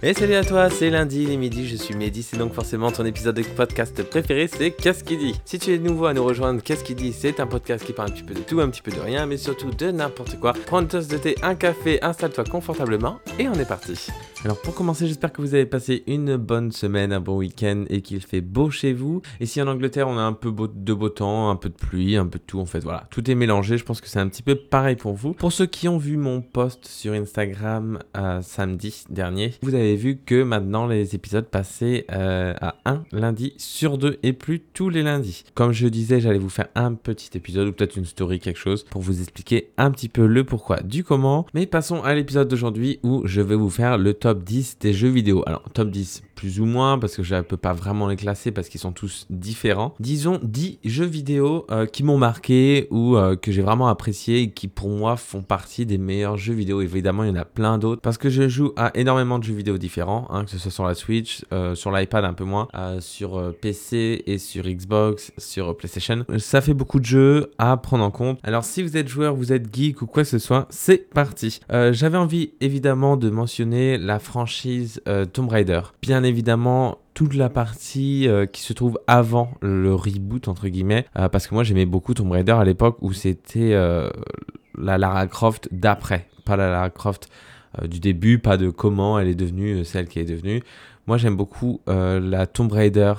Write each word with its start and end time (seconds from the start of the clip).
Et 0.00 0.14
salut 0.14 0.34
à 0.34 0.44
toi, 0.44 0.70
c'est 0.70 0.90
lundi, 0.90 1.26
les 1.26 1.36
midi, 1.36 1.66
je 1.66 1.74
suis 1.74 1.96
Mehdi, 1.96 2.22
c'est 2.22 2.36
donc 2.36 2.54
forcément 2.54 2.92
ton 2.92 3.04
épisode 3.04 3.34
de 3.34 3.42
podcast 3.42 4.00
préféré, 4.04 4.46
c'est 4.46 4.70
Qu'est-ce 4.70 5.02
qui 5.02 5.16
dit? 5.16 5.34
Si 5.44 5.58
tu 5.58 5.74
es 5.74 5.78
nouveau 5.78 6.06
à 6.06 6.14
nous 6.14 6.22
rejoindre, 6.22 6.62
Qu'est-ce 6.62 6.84
qui 6.84 6.94
dit? 6.94 7.12
C'est 7.12 7.40
un 7.40 7.48
podcast 7.48 7.84
qui 7.84 7.92
parle 7.92 8.10
un 8.10 8.12
petit 8.12 8.22
peu 8.22 8.34
de 8.34 8.42
tout, 8.42 8.60
un 8.60 8.68
petit 8.68 8.80
peu 8.80 8.92
de 8.92 9.00
rien, 9.00 9.26
mais 9.26 9.36
surtout 9.36 9.72
de 9.72 9.90
n'importe 9.90 10.38
quoi. 10.38 10.52
Prends 10.66 10.82
une 10.82 10.86
tasse 10.86 11.08
de 11.08 11.18
thé, 11.18 11.34
un 11.42 11.56
café, 11.56 11.98
installe-toi 12.00 12.44
confortablement 12.44 13.18
et 13.40 13.48
on 13.48 13.54
est 13.54 13.66
parti. 13.66 14.06
Alors 14.44 14.60
pour 14.62 14.72
commencer, 14.72 15.08
j'espère 15.08 15.32
que 15.32 15.42
vous 15.42 15.54
avez 15.54 15.66
passé 15.66 16.04
une 16.06 16.36
bonne 16.36 16.70
semaine, 16.70 17.12
un 17.12 17.18
bon 17.18 17.38
week-end 17.38 17.84
et 17.90 18.02
qu'il 18.02 18.20
fait 18.20 18.40
beau 18.40 18.70
chez 18.70 18.92
vous. 18.92 19.20
Ici 19.40 19.60
en 19.60 19.66
Angleterre, 19.66 20.06
on 20.06 20.16
a 20.16 20.22
un 20.22 20.32
peu 20.32 20.52
de 20.52 20.92
beau 20.92 21.08
temps, 21.08 21.50
un 21.50 21.56
peu 21.56 21.70
de 21.70 21.74
pluie, 21.74 22.16
un 22.16 22.26
peu 22.26 22.38
de 22.38 22.44
tout 22.44 22.60
en 22.60 22.66
fait, 22.66 22.78
voilà. 22.78 23.08
Tout 23.10 23.28
est 23.28 23.34
mélangé, 23.34 23.78
je 23.78 23.84
pense 23.84 24.00
que 24.00 24.06
c'est 24.06 24.20
un 24.20 24.28
petit 24.28 24.44
peu 24.44 24.54
pareil 24.54 24.94
pour 24.94 25.14
vous. 25.14 25.32
Pour 25.32 25.52
ceux 25.52 25.66
qui 25.66 25.88
ont 25.88 25.98
vu 25.98 26.16
mon 26.16 26.40
post 26.40 26.86
sur 26.86 27.14
Instagram 27.14 27.98
euh, 28.16 28.40
samedi 28.42 29.02
dernier, 29.10 29.54
vous 29.62 29.74
avez 29.74 29.87
vu 29.96 30.18
que 30.24 30.42
maintenant 30.42 30.86
les 30.86 31.14
épisodes 31.14 31.46
passaient 31.46 32.06
euh, 32.12 32.54
à 32.60 32.76
un 32.84 33.04
lundi 33.12 33.54
sur 33.56 33.98
deux 33.98 34.18
et 34.22 34.32
plus 34.32 34.60
tous 34.60 34.88
les 34.88 35.02
lundis. 35.02 35.44
Comme 35.54 35.72
je 35.72 35.88
disais, 35.88 36.20
j'allais 36.20 36.38
vous 36.38 36.48
faire 36.48 36.68
un 36.74 36.94
petit 36.94 37.30
épisode 37.34 37.68
ou 37.68 37.72
peut-être 37.72 37.96
une 37.96 38.04
story, 38.04 38.40
quelque 38.40 38.58
chose 38.58 38.84
pour 38.84 39.02
vous 39.02 39.20
expliquer 39.20 39.70
un 39.76 39.90
petit 39.90 40.08
peu 40.08 40.26
le 40.26 40.44
pourquoi 40.44 40.80
du 40.80 41.04
comment. 41.04 41.46
Mais 41.54 41.66
passons 41.66 42.02
à 42.02 42.14
l'épisode 42.14 42.48
d'aujourd'hui 42.48 43.00
où 43.02 43.26
je 43.26 43.40
vais 43.40 43.56
vous 43.56 43.70
faire 43.70 43.98
le 43.98 44.14
top 44.14 44.44
10 44.44 44.78
des 44.80 44.92
jeux 44.92 45.08
vidéo. 45.08 45.42
Alors, 45.46 45.62
top 45.72 45.90
10 45.90 46.22
plus 46.38 46.60
ou 46.60 46.66
moins 46.66 47.00
parce 47.00 47.16
que 47.16 47.24
je 47.24 47.34
ne 47.34 47.40
peux 47.40 47.56
pas 47.56 47.72
vraiment 47.72 48.06
les 48.06 48.14
classer 48.14 48.52
parce 48.52 48.68
qu'ils 48.68 48.80
sont 48.80 48.92
tous 48.92 49.26
différents. 49.28 49.94
Disons 49.98 50.38
10 50.44 50.78
jeux 50.84 51.04
vidéo 51.04 51.66
euh, 51.72 51.84
qui 51.86 52.04
m'ont 52.04 52.16
marqué 52.16 52.86
ou 52.92 53.16
euh, 53.16 53.34
que 53.34 53.50
j'ai 53.50 53.60
vraiment 53.60 53.88
apprécié 53.88 54.42
et 54.42 54.50
qui 54.50 54.68
pour 54.68 54.88
moi 54.88 55.16
font 55.16 55.42
partie 55.42 55.84
des 55.84 55.98
meilleurs 55.98 56.36
jeux 56.36 56.54
vidéo. 56.54 56.80
Évidemment, 56.80 57.24
il 57.24 57.30
y 57.30 57.32
en 57.32 57.40
a 57.40 57.44
plein 57.44 57.76
d'autres 57.78 58.00
parce 58.00 58.18
que 58.18 58.30
je 58.30 58.48
joue 58.48 58.72
à 58.76 58.92
énormément 58.94 59.40
de 59.40 59.44
jeux 59.44 59.54
vidéo 59.54 59.77
différents, 59.78 60.26
hein, 60.30 60.44
que 60.44 60.50
ce 60.50 60.58
soit 60.58 60.70
sur 60.70 60.84
la 60.84 60.94
Switch, 60.94 61.44
euh, 61.52 61.74
sur 61.74 61.90
l'iPad 61.90 62.24
un 62.24 62.34
peu 62.34 62.44
moins, 62.44 62.68
sur 63.00 63.54
PC 63.60 64.22
et 64.26 64.38
sur 64.38 64.64
Xbox, 64.64 65.32
sur 65.38 65.76
PlayStation. 65.76 66.24
Ça 66.38 66.60
fait 66.60 66.74
beaucoup 66.74 67.00
de 67.00 67.04
jeux 67.04 67.50
à 67.58 67.76
prendre 67.76 68.04
en 68.04 68.10
compte. 68.10 68.38
Alors 68.42 68.64
si 68.64 68.82
vous 68.82 68.96
êtes 68.96 69.08
joueur, 69.08 69.34
vous 69.34 69.52
êtes 69.52 69.74
geek 69.74 70.02
ou 70.02 70.06
quoi 70.06 70.22
que 70.22 70.28
ce 70.28 70.38
soit, 70.38 70.66
c'est 70.70 71.10
parti. 71.10 71.60
J'avais 71.70 72.18
envie 72.18 72.52
évidemment 72.60 73.16
de 73.16 73.30
mentionner 73.30 73.98
la 73.98 74.18
franchise 74.18 75.02
Tomb 75.32 75.48
Raider. 75.48 75.80
Bien 76.02 76.22
évidemment 76.22 76.98
toute 77.18 77.34
la 77.34 77.48
partie 77.48 78.28
euh, 78.28 78.46
qui 78.46 78.62
se 78.62 78.72
trouve 78.72 79.00
avant 79.08 79.50
le 79.60 79.92
reboot 79.92 80.46
entre 80.46 80.68
guillemets 80.68 81.04
euh, 81.18 81.28
parce 81.28 81.48
que 81.48 81.54
moi 81.54 81.64
j'aimais 81.64 81.84
beaucoup 81.84 82.14
Tomb 82.14 82.30
Raider 82.30 82.52
à 82.52 82.62
l'époque 82.62 82.96
où 83.00 83.12
c'était 83.12 83.72
euh, 83.72 84.08
la 84.76 84.98
Lara 84.98 85.26
Croft 85.26 85.68
d'après 85.72 86.28
pas 86.44 86.56
la 86.56 86.70
Lara 86.70 86.90
Croft 86.90 87.28
du 87.86 88.00
début 88.00 88.38
pas 88.38 88.56
de 88.56 88.70
comment 88.70 89.18
elle 89.18 89.28
est 89.28 89.34
devenue 89.34 89.84
celle 89.84 90.08
qui 90.08 90.18
est 90.18 90.24
devenue. 90.24 90.62
Moi 91.06 91.16
j'aime 91.16 91.36
beaucoup 91.36 91.80
la 91.86 92.46
Tomb 92.46 92.70
Raider 92.72 93.14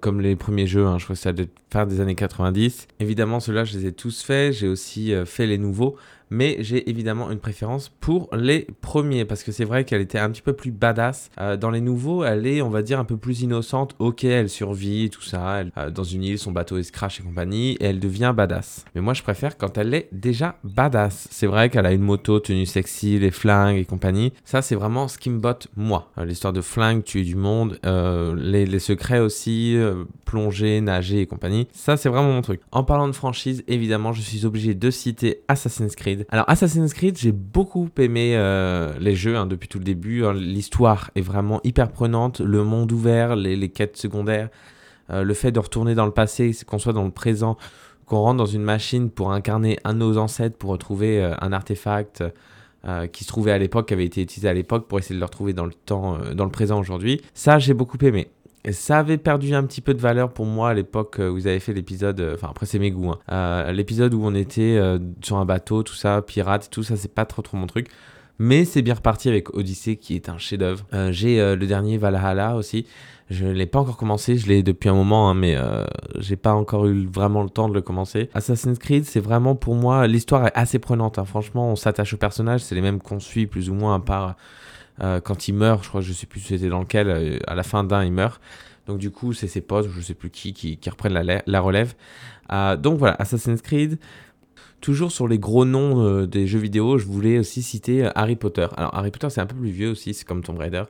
comme 0.00 0.20
les 0.20 0.36
premiers 0.36 0.66
jeux 0.66 0.86
hein. 0.86 0.98
je 0.98 1.04
crois 1.04 1.16
que 1.16 1.22
ça 1.22 1.32
doit 1.32 1.86
des 1.86 2.00
années 2.00 2.14
90 2.14 2.88
évidemment 2.98 3.40
ceux-là 3.40 3.64
je 3.64 3.78
les 3.78 3.86
ai 3.86 3.92
tous 3.92 4.22
faits. 4.22 4.54
J'ai 4.54 4.68
aussi 4.68 5.12
fait 5.26 5.46
les 5.46 5.58
nouveaux 5.58 5.96
mais 6.30 6.56
j'ai 6.60 6.88
évidemment 6.88 7.30
une 7.30 7.38
préférence 7.38 7.88
pour 7.88 8.28
les 8.34 8.66
premiers 8.80 9.24
parce 9.24 9.42
que 9.42 9.52
c'est 9.52 9.64
vrai 9.64 9.84
qu'elle 9.84 10.00
était 10.00 10.18
un 10.18 10.30
petit 10.30 10.42
peu 10.42 10.52
plus 10.52 10.70
badass. 10.70 11.30
Euh, 11.40 11.56
dans 11.56 11.70
les 11.70 11.80
nouveaux, 11.80 12.24
elle 12.24 12.46
est, 12.46 12.62
on 12.62 12.70
va 12.70 12.82
dire, 12.82 12.98
un 12.98 13.04
peu 13.04 13.16
plus 13.16 13.42
innocente. 13.42 13.94
Ok, 13.98 14.24
elle 14.24 14.48
survit, 14.48 15.10
tout 15.10 15.22
ça. 15.22 15.64
Euh, 15.76 15.90
dans 15.90 16.04
une 16.04 16.22
île, 16.22 16.38
son 16.38 16.52
bateau 16.52 16.78
est 16.78 16.90
crash 16.90 17.20
et 17.20 17.22
compagnie, 17.22 17.72
et 17.72 17.84
elle 17.86 18.00
devient 18.00 18.32
badass. 18.34 18.84
Mais 18.94 19.00
moi, 19.00 19.14
je 19.14 19.22
préfère 19.22 19.58
quand 19.58 19.76
elle 19.76 19.92
est 19.92 20.08
déjà 20.12 20.56
badass. 20.64 21.28
C'est 21.30 21.46
vrai 21.46 21.68
qu'elle 21.68 21.86
a 21.86 21.92
une 21.92 22.02
moto, 22.02 22.38
tenue 22.40 22.66
sexy, 22.66 23.18
les 23.18 23.30
flingues 23.30 23.76
et 23.76 23.84
compagnie. 23.84 24.32
Ça, 24.44 24.62
c'est 24.62 24.76
vraiment 24.76 25.08
ce 25.08 25.18
qui 25.18 25.30
me 25.30 25.38
botte 25.38 25.68
moi. 25.76 26.10
Euh, 26.18 26.24
l'histoire 26.24 26.52
de 26.52 26.60
flingues, 26.60 27.02
tuer 27.02 27.22
du 27.22 27.36
monde, 27.36 27.78
les, 27.84 28.66
les, 28.66 28.78
secrets 28.78 29.18
aussi, 29.18 29.76
plonger, 30.24 30.80
nager 30.80 31.20
et 31.20 31.26
compagnie. 31.26 31.68
Ça, 31.72 31.96
c'est 31.96 32.08
vraiment 32.08 32.32
mon 32.32 32.42
truc. 32.42 32.60
En 32.72 32.82
parlant 32.82 33.08
de 33.08 33.12
franchise, 33.12 33.62
évidemment, 33.68 34.12
je 34.12 34.22
suis 34.22 34.46
obligé 34.46 34.74
de 34.74 34.90
citer 34.90 35.42
Assassin's 35.48 35.96
Creed. 35.96 36.19
Alors 36.28 36.48
Assassin's 36.48 36.92
Creed, 36.92 37.16
j'ai 37.18 37.32
beaucoup 37.32 37.88
aimé 37.98 38.34
euh, 38.36 38.92
les 38.98 39.14
jeux 39.14 39.36
hein, 39.36 39.46
depuis 39.46 39.68
tout 39.68 39.78
le 39.78 39.84
début. 39.84 40.24
Hein. 40.24 40.34
L'histoire 40.34 41.10
est 41.14 41.20
vraiment 41.20 41.60
hyper 41.64 41.90
prenante, 41.90 42.40
le 42.40 42.64
monde 42.64 42.92
ouvert, 42.92 43.36
les, 43.36 43.68
quêtes 43.68 43.96
secondaires, 43.96 44.48
euh, 45.10 45.22
le 45.22 45.34
fait 45.34 45.52
de 45.52 45.58
retourner 45.58 45.94
dans 45.94 46.06
le 46.06 46.12
passé, 46.12 46.52
qu'on 46.66 46.78
soit 46.78 46.92
dans 46.92 47.04
le 47.04 47.10
présent, 47.10 47.56
qu'on 48.06 48.18
rentre 48.18 48.38
dans 48.38 48.46
une 48.46 48.62
machine 48.62 49.10
pour 49.10 49.32
incarner 49.32 49.78
un 49.84 49.94
de 49.94 49.98
nos 49.98 50.18
ancêtres, 50.18 50.56
pour 50.56 50.70
retrouver 50.70 51.22
euh, 51.22 51.34
un 51.40 51.52
artefact. 51.52 52.24
qui 53.12 53.24
se 53.24 53.28
trouvait 53.28 53.52
à 53.52 53.58
l'époque, 53.58 53.88
qui 53.88 53.94
avait 53.94 54.06
été 54.06 54.22
utilisé 54.22 54.48
à 54.48 54.54
l'époque 54.54 54.88
pour 54.88 54.98
essayer 54.98 55.14
de 55.14 55.20
le 55.20 55.26
retrouver 55.26 55.52
dans 55.52 55.66
le 55.66 55.74
temps, 55.74 56.16
dans 56.34 56.46
le 56.46 56.50
présent 56.50 56.80
aujourd'hui. 56.80 57.20
Ça, 57.34 57.58
j'ai 57.58 57.74
beaucoup 57.74 57.98
aimé. 58.00 58.30
Ça 58.68 58.98
avait 58.98 59.16
perdu 59.16 59.54
un 59.54 59.64
petit 59.64 59.80
peu 59.80 59.94
de 59.94 60.00
valeur 60.00 60.32
pour 60.32 60.44
moi 60.44 60.70
à 60.70 60.74
l'époque 60.74 61.16
où 61.18 61.32
vous 61.32 61.46
avez 61.46 61.60
fait 61.60 61.72
l'épisode. 61.72 62.20
Euh, 62.20 62.34
enfin, 62.34 62.48
après, 62.50 62.66
c'est 62.66 62.78
mes 62.78 62.90
goûts. 62.90 63.10
Hein. 63.10 63.18
Euh, 63.32 63.72
l'épisode 63.72 64.12
où 64.12 64.20
on 64.22 64.34
était 64.34 64.76
euh, 64.76 64.98
sur 65.22 65.38
un 65.38 65.46
bateau, 65.46 65.82
tout 65.82 65.94
ça, 65.94 66.20
pirate, 66.20 66.68
tout 66.70 66.82
ça, 66.82 66.96
c'est 66.96 67.12
pas 67.12 67.24
trop 67.24 67.42
mon 67.54 67.66
truc. 67.66 67.88
Mais 68.38 68.64
c'est 68.64 68.82
bien 68.82 68.94
reparti 68.94 69.28
avec 69.28 69.54
Odyssey 69.54 69.96
qui 69.96 70.14
est 70.14 70.28
un 70.28 70.38
chef-d'œuvre. 70.38 70.86
j'ai 71.10 71.36
le 71.36 71.66
dernier 71.66 71.98
Valhalla 71.98 72.56
aussi. 72.56 72.86
Je 73.28 73.44
ne 73.44 73.52
l'ai 73.52 73.66
pas 73.66 73.80
encore 73.80 73.98
commencé, 73.98 74.38
je 74.38 74.46
l'ai 74.48 74.62
depuis 74.62 74.88
un 74.88 74.94
moment, 74.94 75.28
hein, 75.28 75.34
mais 75.34 75.58
j'ai 76.18 76.36
pas 76.36 76.54
encore 76.54 76.86
eu 76.86 77.06
vraiment 77.06 77.42
le 77.42 77.50
temps 77.50 77.68
de 77.68 77.74
le 77.74 77.82
commencer. 77.82 78.30
Assassin's 78.32 78.78
Creed, 78.78 79.04
c'est 79.04 79.20
vraiment 79.20 79.56
pour 79.56 79.74
moi, 79.74 80.06
l'histoire 80.06 80.46
est 80.46 80.52
assez 80.54 80.78
prenante. 80.78 81.18
Hein. 81.18 81.26
Franchement, 81.26 81.70
on 81.70 81.76
s'attache 81.76 82.14
au 82.14 82.16
personnage, 82.16 82.62
c'est 82.62 82.74
les 82.74 82.80
mêmes 82.80 83.00
qu'on 83.00 83.20
suit 83.20 83.46
plus 83.46 83.68
ou 83.68 83.74
moins, 83.74 83.96
à 83.96 84.00
part 84.00 84.36
euh, 85.02 85.20
quand 85.20 85.48
il 85.48 85.54
meurt, 85.54 85.82
je 85.84 85.88
crois, 85.88 86.00
je 86.00 86.12
sais 86.12 86.26
plus 86.26 86.40
c'était 86.40 86.68
dans 86.68 86.80
lequel, 86.80 87.08
euh, 87.08 87.38
à 87.46 87.54
la 87.54 87.62
fin 87.62 87.84
d'un, 87.84 88.04
il 88.04 88.12
meurt. 88.12 88.40
Donc 88.86 88.98
du 88.98 89.10
coup, 89.10 89.32
c'est 89.32 89.46
ses 89.46 89.60
potes, 89.60 89.88
je 89.88 90.00
sais 90.00 90.14
plus 90.14 90.30
qui, 90.30 90.52
qui, 90.52 90.90
reprennent 90.90 91.40
la, 91.46 91.60
relève. 91.60 91.94
Euh, 92.52 92.76
donc 92.76 92.98
voilà, 92.98 93.16
Assassin's 93.18 93.62
Creed. 93.62 93.98
Toujours 94.80 95.12
sur 95.12 95.28
les 95.28 95.38
gros 95.38 95.66
noms 95.66 96.24
des 96.24 96.46
jeux 96.46 96.58
vidéo, 96.58 96.96
je 96.96 97.04
voulais 97.04 97.38
aussi 97.38 97.62
citer 97.62 98.08
Harry 98.14 98.36
Potter. 98.36 98.66
Alors 98.78 98.94
Harry 98.94 99.10
Potter, 99.10 99.28
c'est 99.28 99.42
un 99.42 99.46
peu 99.46 99.54
plus 99.54 99.70
vieux 99.70 99.90
aussi, 99.90 100.14
c'est 100.14 100.26
comme 100.26 100.42
Tomb 100.42 100.56
Raider. 100.56 100.84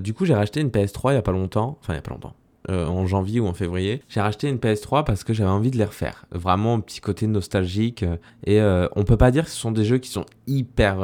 du 0.00 0.12
coup, 0.12 0.24
j'ai 0.24 0.34
racheté 0.34 0.60
une 0.60 0.70
PS3 0.70 1.12
il 1.12 1.14
y 1.14 1.18
a 1.18 1.22
pas 1.22 1.30
longtemps, 1.30 1.78
enfin 1.80 1.92
il 1.92 1.96
y 1.96 2.00
a 2.00 2.02
pas 2.02 2.10
longtemps. 2.10 2.34
en 2.68 3.06
janvier 3.06 3.38
ou 3.38 3.46
en 3.46 3.54
février. 3.54 4.02
J'ai 4.08 4.20
racheté 4.20 4.48
une 4.48 4.56
PS3 4.56 5.04
parce 5.04 5.22
que 5.22 5.32
j'avais 5.34 5.50
envie 5.50 5.70
de 5.70 5.78
les 5.78 5.84
refaire. 5.84 6.26
Vraiment 6.32 6.80
petit 6.80 7.00
côté 7.00 7.28
nostalgique. 7.28 8.04
Et 8.44 8.60
on 8.60 9.04
peut 9.04 9.16
pas 9.16 9.30
dire 9.30 9.44
que 9.44 9.50
ce 9.50 9.56
sont 9.56 9.70
des 9.70 9.84
jeux 9.84 9.98
qui 9.98 10.10
sont 10.10 10.26
hyper, 10.48 10.98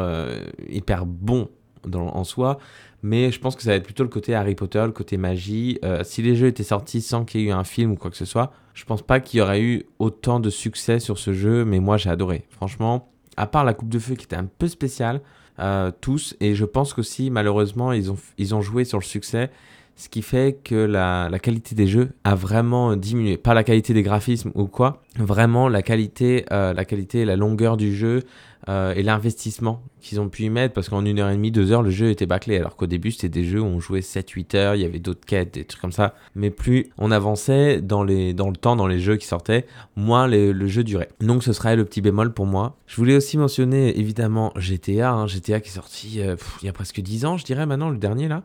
hyper 0.68 1.06
bons 1.06 1.48
en 1.92 2.24
soi, 2.24 2.58
mais 3.02 3.30
je 3.30 3.38
pense 3.38 3.54
que 3.54 3.62
ça 3.62 3.70
va 3.70 3.76
être 3.76 3.84
plutôt 3.84 4.02
le 4.02 4.08
côté 4.08 4.34
Harry 4.34 4.54
Potter, 4.54 4.82
le 4.84 4.92
côté 4.92 5.18
magie. 5.18 5.78
Euh, 5.84 6.02
si 6.04 6.22
les 6.22 6.36
jeux 6.36 6.46
étaient 6.46 6.62
sortis 6.62 7.02
sans 7.02 7.24
qu'il 7.24 7.42
y 7.42 7.44
ait 7.44 7.46
eu 7.48 7.52
un 7.52 7.64
film 7.64 7.92
ou 7.92 7.96
quoi 7.96 8.10
que 8.10 8.16
ce 8.16 8.24
soit, 8.24 8.52
je 8.72 8.84
pense 8.84 9.02
pas 9.02 9.20
qu'il 9.20 9.38
y 9.38 9.40
aurait 9.42 9.60
eu 9.60 9.84
autant 9.98 10.40
de 10.40 10.50
succès 10.50 11.00
sur 11.00 11.18
ce 11.18 11.34
jeu, 11.34 11.64
mais 11.64 11.80
moi 11.80 11.96
j'ai 11.96 12.08
adoré. 12.08 12.46
Franchement, 12.48 13.10
à 13.36 13.46
part 13.46 13.64
la 13.64 13.74
Coupe 13.74 13.90
de 13.90 13.98
Feu 13.98 14.14
qui 14.14 14.24
était 14.24 14.36
un 14.36 14.46
peu 14.46 14.68
spéciale, 14.68 15.20
euh, 15.58 15.92
tous, 16.00 16.34
et 16.40 16.54
je 16.54 16.64
pense 16.64 16.94
qu'aussi 16.94 17.30
malheureusement 17.30 17.92
ils 17.92 18.10
ont, 18.10 18.16
ils 18.38 18.54
ont 18.54 18.60
joué 18.60 18.84
sur 18.84 18.98
le 18.98 19.04
succès 19.04 19.50
ce 19.96 20.08
qui 20.08 20.22
fait 20.22 20.58
que 20.64 20.74
la, 20.74 21.28
la, 21.30 21.38
qualité 21.38 21.74
des 21.74 21.86
jeux 21.86 22.10
a 22.24 22.34
vraiment 22.34 22.96
diminué. 22.96 23.36
Pas 23.36 23.54
la 23.54 23.62
qualité 23.62 23.94
des 23.94 24.02
graphismes 24.02 24.50
ou 24.54 24.66
quoi, 24.66 25.02
vraiment 25.16 25.68
la 25.68 25.82
qualité, 25.82 26.44
euh, 26.50 26.72
la 26.72 26.84
qualité, 26.84 27.24
la 27.24 27.36
longueur 27.36 27.76
du 27.76 27.94
jeu 27.94 28.22
euh, 28.68 28.94
et 28.94 29.02
l'investissement 29.02 29.82
qu'ils 30.00 30.20
ont 30.20 30.28
pu 30.28 30.44
y 30.44 30.50
mettre 30.50 30.72
parce 30.72 30.88
qu'en 30.88 31.04
une 31.04 31.18
heure 31.18 31.28
et 31.28 31.34
demie, 31.34 31.50
deux 31.50 31.72
heures, 31.72 31.82
le 31.82 31.90
jeu 31.90 32.08
était 32.08 32.26
bâclé. 32.26 32.56
Alors 32.58 32.76
qu'au 32.76 32.86
début, 32.86 33.10
c'était 33.10 33.28
des 33.28 33.44
jeux 33.44 33.60
où 33.60 33.66
on 33.66 33.80
jouait 33.80 34.00
7-8 34.00 34.56
heures, 34.56 34.74
il 34.74 34.80
y 34.80 34.84
avait 34.84 35.00
d'autres 35.00 35.24
quêtes, 35.26 35.54
des 35.54 35.64
trucs 35.64 35.80
comme 35.80 35.92
ça. 35.92 36.14
Mais 36.34 36.50
plus 36.50 36.90
on 36.96 37.10
avançait 37.10 37.82
dans, 37.82 38.02
les, 38.02 38.32
dans 38.32 38.48
le 38.48 38.56
temps, 38.56 38.76
dans 38.76 38.86
les 38.86 39.00
jeux 39.00 39.16
qui 39.16 39.26
sortaient, 39.26 39.66
moins 39.96 40.26
le 40.26 40.66
jeu 40.66 40.82
durait. 40.82 41.08
Donc 41.20 41.42
ce 41.42 41.52
serait 41.52 41.76
le 41.76 41.84
petit 41.84 42.00
bémol 42.00 42.32
pour 42.32 42.46
moi. 42.46 42.76
Je 42.86 42.96
voulais 42.96 43.16
aussi 43.16 43.36
mentionner 43.36 43.98
évidemment 43.98 44.52
GTA, 44.56 45.12
hein, 45.12 45.26
GTA 45.26 45.60
qui 45.60 45.68
est 45.68 45.72
sorti 45.72 46.20
euh, 46.20 46.36
il 46.62 46.66
y 46.66 46.68
a 46.68 46.72
presque 46.72 47.00
10 47.00 47.26
ans, 47.26 47.36
je 47.36 47.44
dirais 47.44 47.66
maintenant, 47.66 47.90
le 47.90 47.98
dernier 47.98 48.28
là 48.28 48.42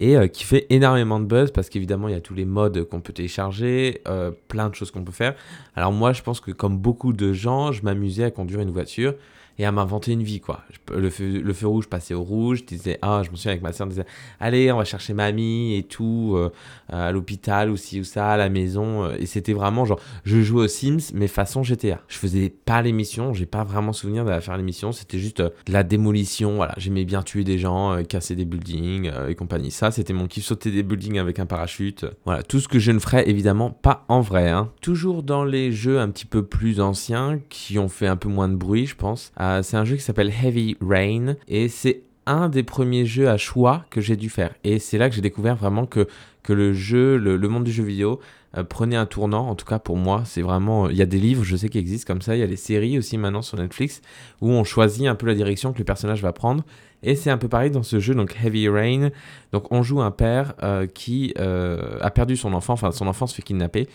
et 0.00 0.16
euh, 0.16 0.26
qui 0.26 0.42
fait 0.42 0.66
énormément 0.70 1.20
de 1.20 1.24
buzz 1.24 1.52
parce 1.52 1.68
qu'évidemment 1.68 2.08
il 2.08 2.14
y 2.14 2.16
a 2.16 2.20
tous 2.20 2.34
les 2.34 2.44
modes 2.44 2.82
qu'on 2.82 3.00
peut 3.00 3.12
télécharger, 3.12 4.02
plein 4.48 4.68
de 4.68 4.74
choses 4.74 4.90
qu'on 4.90 5.04
peut 5.04 5.12
faire. 5.12 5.36
Alors 5.76 5.92
moi 5.92 6.12
je 6.12 6.20
pense 6.22 6.40
que 6.40 6.50
comme 6.50 6.76
beaucoup 6.76 7.12
de 7.12 7.32
gens, 7.32 7.70
je 7.70 7.84
m'amusais 7.84 8.24
à 8.24 8.32
conduire 8.32 8.58
une 8.60 8.72
voiture 8.72 9.14
et 9.58 9.64
à 9.64 9.72
m'inventer 9.72 10.12
une 10.12 10.22
vie, 10.22 10.40
quoi. 10.40 10.62
Le 10.92 11.10
feu, 11.10 11.40
le 11.40 11.52
feu 11.52 11.66
rouge 11.66 11.86
passait 11.88 12.14
au 12.14 12.22
rouge, 12.22 12.58
je 12.58 12.64
disais, 12.64 12.98
ah, 13.02 13.22
je 13.24 13.30
me 13.30 13.36
souviens 13.36 13.52
avec 13.52 13.62
ma 13.62 13.72
soeur, 13.72 13.88
on 13.88 14.04
allez, 14.40 14.72
on 14.72 14.78
va 14.78 14.84
chercher 14.84 15.14
mamie 15.14 15.76
et 15.76 15.82
tout, 15.84 16.34
euh, 16.36 16.50
à 16.88 17.12
l'hôpital 17.12 17.70
ou 17.70 17.76
ci 17.76 18.00
ou 18.00 18.04
ça, 18.04 18.32
à 18.32 18.36
la 18.36 18.48
maison. 18.48 19.04
Euh, 19.04 19.16
et 19.18 19.26
c'était 19.26 19.52
vraiment 19.52 19.84
genre, 19.84 20.00
je 20.24 20.42
jouais 20.42 20.64
aux 20.64 20.68
Sims, 20.68 21.12
mais 21.14 21.28
façon 21.28 21.62
GTA. 21.62 22.00
Je 22.08 22.18
faisais 22.18 22.50
pas 22.50 22.82
l'émission, 22.82 23.32
j'ai 23.32 23.46
pas 23.46 23.64
vraiment 23.64 23.92
souvenir 23.92 24.24
de 24.24 24.40
faire 24.40 24.56
l'émission, 24.56 24.92
c'était 24.92 25.18
juste 25.18 25.40
euh, 25.40 25.50
de 25.66 25.72
la 25.72 25.82
démolition, 25.82 26.56
voilà. 26.56 26.74
J'aimais 26.76 27.04
bien 27.04 27.22
tuer 27.22 27.44
des 27.44 27.58
gens, 27.58 28.02
casser 28.04 28.34
des 28.34 28.44
buildings 28.44 29.10
et 29.28 29.34
compagnie. 29.34 29.70
Ça, 29.70 29.90
c'était 29.90 30.12
mon 30.12 30.26
kiff, 30.26 30.44
sauter 30.44 30.70
des 30.70 30.82
buildings 30.82 31.18
avec 31.18 31.38
un 31.38 31.46
parachute. 31.46 32.06
Voilà, 32.24 32.42
tout 32.42 32.60
ce 32.60 32.68
que 32.68 32.78
je 32.78 32.90
ne 32.90 32.98
ferais 32.98 33.28
évidemment 33.28 33.70
pas 33.70 34.04
en 34.08 34.20
vrai. 34.20 34.50
Hein. 34.50 34.70
Toujours 34.80 35.22
dans 35.22 35.44
les 35.44 35.72
jeux 35.72 36.00
un 36.00 36.10
petit 36.10 36.26
peu 36.26 36.44
plus 36.44 36.80
anciens, 36.80 37.38
qui 37.48 37.78
ont 37.78 37.88
fait 37.88 38.06
un 38.06 38.16
peu 38.16 38.28
moins 38.28 38.48
de 38.48 38.56
bruit, 38.56 38.86
je 38.86 38.96
pense. 38.96 39.32
Euh, 39.44 39.62
c'est 39.62 39.76
un 39.76 39.84
jeu 39.84 39.96
qui 39.96 40.02
s'appelle 40.02 40.32
Heavy 40.42 40.76
Rain 40.80 41.36
et 41.48 41.68
c'est 41.68 42.02
un 42.26 42.48
des 42.48 42.62
premiers 42.62 43.04
jeux 43.04 43.28
à 43.28 43.36
choix 43.36 43.84
que 43.90 44.00
j'ai 44.00 44.16
dû 44.16 44.30
faire. 44.30 44.54
Et 44.64 44.78
c'est 44.78 44.96
là 44.96 45.08
que 45.10 45.14
j'ai 45.14 45.20
découvert 45.20 45.56
vraiment 45.56 45.84
que, 45.84 46.06
le 46.48 46.72
jeu, 46.72 47.16
le, 47.16 47.36
monde 47.48 47.64
du 47.64 47.72
jeu 47.72 47.84
vidéo 47.84 48.20
euh, 48.56 48.64
prenait 48.64 48.96
un 48.96 49.06
tournant. 49.06 49.48
En 49.48 49.54
tout 49.54 49.66
cas, 49.66 49.78
pour 49.78 49.96
moi, 49.96 50.22
c'est 50.24 50.42
vraiment. 50.42 50.88
Il 50.88 50.96
y 50.96 51.02
a 51.02 51.06
des 51.06 51.18
livres, 51.18 51.44
je 51.44 51.56
sais, 51.56 51.68
qui 51.68 51.78
existent 51.78 52.10
comme 52.12 52.22
ça. 52.22 52.36
Il 52.36 52.40
y 52.40 52.42
a 52.42 52.46
des 52.46 52.56
séries 52.56 52.98
aussi 52.98 53.18
maintenant 53.18 53.42
sur 53.42 53.58
Netflix 53.58 54.00
où 54.40 54.50
on 54.50 54.64
choisit 54.64 55.06
un 55.06 55.14
peu 55.14 55.26
la 55.26 55.34
direction 55.34 55.72
que 55.72 55.78
le 55.78 55.84
personnage 55.84 56.22
va 56.22 56.32
prendre. 56.32 56.64
Et 57.04 57.16
c'est 57.16 57.30
un 57.30 57.36
peu 57.36 57.48
pareil 57.48 57.70
dans 57.70 57.82
ce 57.82 58.00
jeu, 58.00 58.14
donc 58.14 58.34
Heavy 58.42 58.68
Rain. 58.68 59.10
Donc 59.52 59.70
on 59.70 59.82
joue 59.82 60.00
un 60.00 60.10
père 60.10 60.54
euh, 60.62 60.86
qui 60.86 61.34
euh, 61.38 61.98
a 62.00 62.10
perdu 62.10 62.36
son 62.36 62.54
enfant, 62.54 62.72
enfin 62.72 62.92
son 62.92 63.06
enfant 63.06 63.26
se 63.26 63.34
fait 63.34 63.42
kidnapper. 63.42 63.88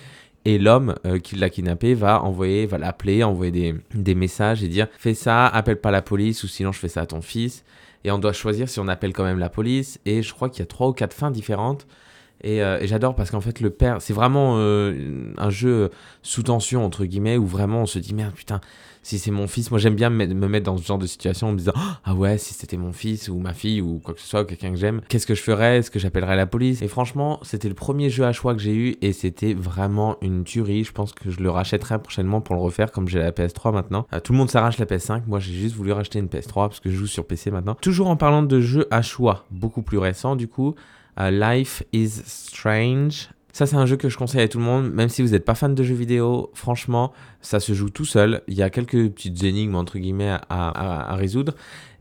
Et 0.45 0.57
l'homme 0.57 0.95
qui 1.23 1.35
l'a 1.35 1.49
kidnappé 1.49 1.93
va 1.93 2.23
envoyer, 2.23 2.65
va 2.65 2.77
l'appeler, 2.77 3.23
envoyer 3.23 3.51
des, 3.51 3.75
des, 3.93 4.15
messages 4.15 4.63
et 4.63 4.67
dire 4.67 4.87
fais 4.97 5.13
ça, 5.13 5.45
appelle 5.47 5.79
pas 5.79 5.91
la 5.91 6.01
police 6.01 6.43
ou 6.43 6.47
sinon 6.47 6.71
je 6.71 6.79
fais 6.79 6.87
ça 6.87 7.01
à 7.01 7.05
ton 7.05 7.21
fils 7.21 7.65
et 8.03 8.11
on 8.11 8.19
doit 8.19 8.33
choisir 8.33 8.69
si 8.69 8.79
on 8.79 8.87
appelle 8.87 9.13
quand 9.13 9.23
même 9.23 9.39
la 9.39 9.49
police. 9.49 9.99
Et 10.05 10.21
je 10.21 10.33
crois 10.33 10.49
qu'il 10.49 10.59
y 10.59 10.63
a 10.63 10.67
trois 10.67 10.87
ou 10.87 10.93
quatre 10.93 11.13
fins 11.13 11.31
différentes. 11.31 11.87
Et, 12.41 12.63
euh, 12.63 12.79
j'adore 12.85 13.15
parce 13.15 13.31
qu'en 13.31 13.41
fait, 13.41 13.59
le 13.59 13.69
père, 13.69 14.01
c'est 14.01 14.13
vraiment 14.13 14.55
euh, 14.57 15.33
un 15.37 15.49
jeu 15.49 15.89
sous 16.21 16.43
tension, 16.43 16.85
entre 16.85 17.05
guillemets, 17.05 17.37
où 17.37 17.45
vraiment 17.45 17.81
on 17.81 17.85
se 17.85 17.99
dit 17.99 18.13
merde, 18.13 18.33
putain, 18.33 18.61
si 19.01 19.17
c'est 19.17 19.31
mon 19.31 19.47
fils, 19.47 19.71
moi 19.71 19.79
j'aime 19.79 19.95
bien 19.95 20.09
me, 20.09 20.25
mettre 20.25 20.65
dans 20.65 20.77
ce 20.77 20.85
genre 20.85 20.97
de 20.97 21.07
situation 21.07 21.47
en 21.47 21.51
me 21.53 21.57
disant 21.57 21.73
ah 22.03 22.13
ouais 22.13 22.37
si 22.37 22.53
c'était 22.53 22.77
mon 22.77 22.91
fils 22.91 23.29
ou 23.29 23.39
ma 23.39 23.53
fille 23.53 23.81
ou 23.81 23.99
quoi 23.99 24.13
que 24.13 24.19
ce 24.19 24.27
soit 24.27 24.45
quelqu'un 24.45 24.71
que 24.71 24.77
j'aime 24.77 25.01
qu'est-ce 25.07 25.25
que 25.25 25.35
je 25.35 25.41
ferais? 25.41 25.77
Est-ce 25.77 25.91
que 25.91 25.99
j'appellerais 25.99 26.35
la 26.35 26.45
police? 26.45 26.81
Et 26.81 26.87
franchement 26.87 27.39
c'était 27.43 27.69
le 27.69 27.75
premier 27.75 28.09
jeu 28.09 28.25
à 28.25 28.33
choix 28.33 28.53
que 28.53 28.61
j'ai 28.61 28.75
eu 28.75 28.95
et 29.01 29.13
c'était 29.13 29.53
vraiment 29.53 30.17
une 30.21 30.43
tuerie. 30.43 30.83
Je 30.83 30.91
pense 30.91 31.13
que 31.13 31.31
je 31.31 31.39
le 31.39 31.49
rachèterai 31.49 31.99
prochainement 31.99 32.41
pour 32.41 32.55
le 32.55 32.61
refaire 32.61 32.91
comme 32.91 33.07
j'ai 33.07 33.19
la 33.19 33.31
PS3 33.31 33.73
maintenant. 33.73 34.05
Euh, 34.13 34.19
tout 34.19 34.33
le 34.33 34.37
monde 34.37 34.49
s'arrache 34.49 34.77
la 34.77 34.85
PS5 34.85 35.23
moi 35.27 35.39
j'ai 35.39 35.53
juste 35.53 35.75
voulu 35.75 35.91
racheter 35.91 36.19
une 36.19 36.27
PS3 36.27 36.67
parce 36.67 36.79
que 36.79 36.89
je 36.89 36.95
joue 36.95 37.07
sur 37.07 37.25
PC 37.25 37.51
maintenant. 37.51 37.75
Toujours 37.75 38.09
en 38.09 38.17
parlant 38.17 38.43
de 38.43 38.59
jeux 38.59 38.87
à 38.91 39.01
choix 39.01 39.45
beaucoup 39.51 39.81
plus 39.81 39.97
récents 39.97 40.35
du 40.35 40.47
coup 40.47 40.75
euh, 41.19 41.31
Life 41.31 41.83
is 41.93 42.21
Strange 42.25 43.29
ça, 43.51 43.65
c'est 43.65 43.75
un 43.75 43.85
jeu 43.85 43.97
que 43.97 44.09
je 44.09 44.17
conseille 44.17 44.41
à 44.41 44.47
tout 44.47 44.59
le 44.59 44.63
monde, 44.63 44.89
même 44.89 45.09
si 45.09 45.21
vous 45.21 45.29
n'êtes 45.29 45.43
pas 45.43 45.55
fan 45.55 45.73
de 45.75 45.83
jeux 45.83 45.95
vidéo. 45.95 46.49
Franchement, 46.53 47.11
ça 47.41 47.59
se 47.59 47.73
joue 47.73 47.89
tout 47.89 48.05
seul. 48.05 48.41
Il 48.47 48.53
y 48.53 48.61
a 48.61 48.69
quelques 48.69 49.09
petites 49.09 49.43
énigmes, 49.43 49.75
entre 49.75 49.97
guillemets, 49.97 50.37
à, 50.49 51.15
résoudre. 51.15 51.55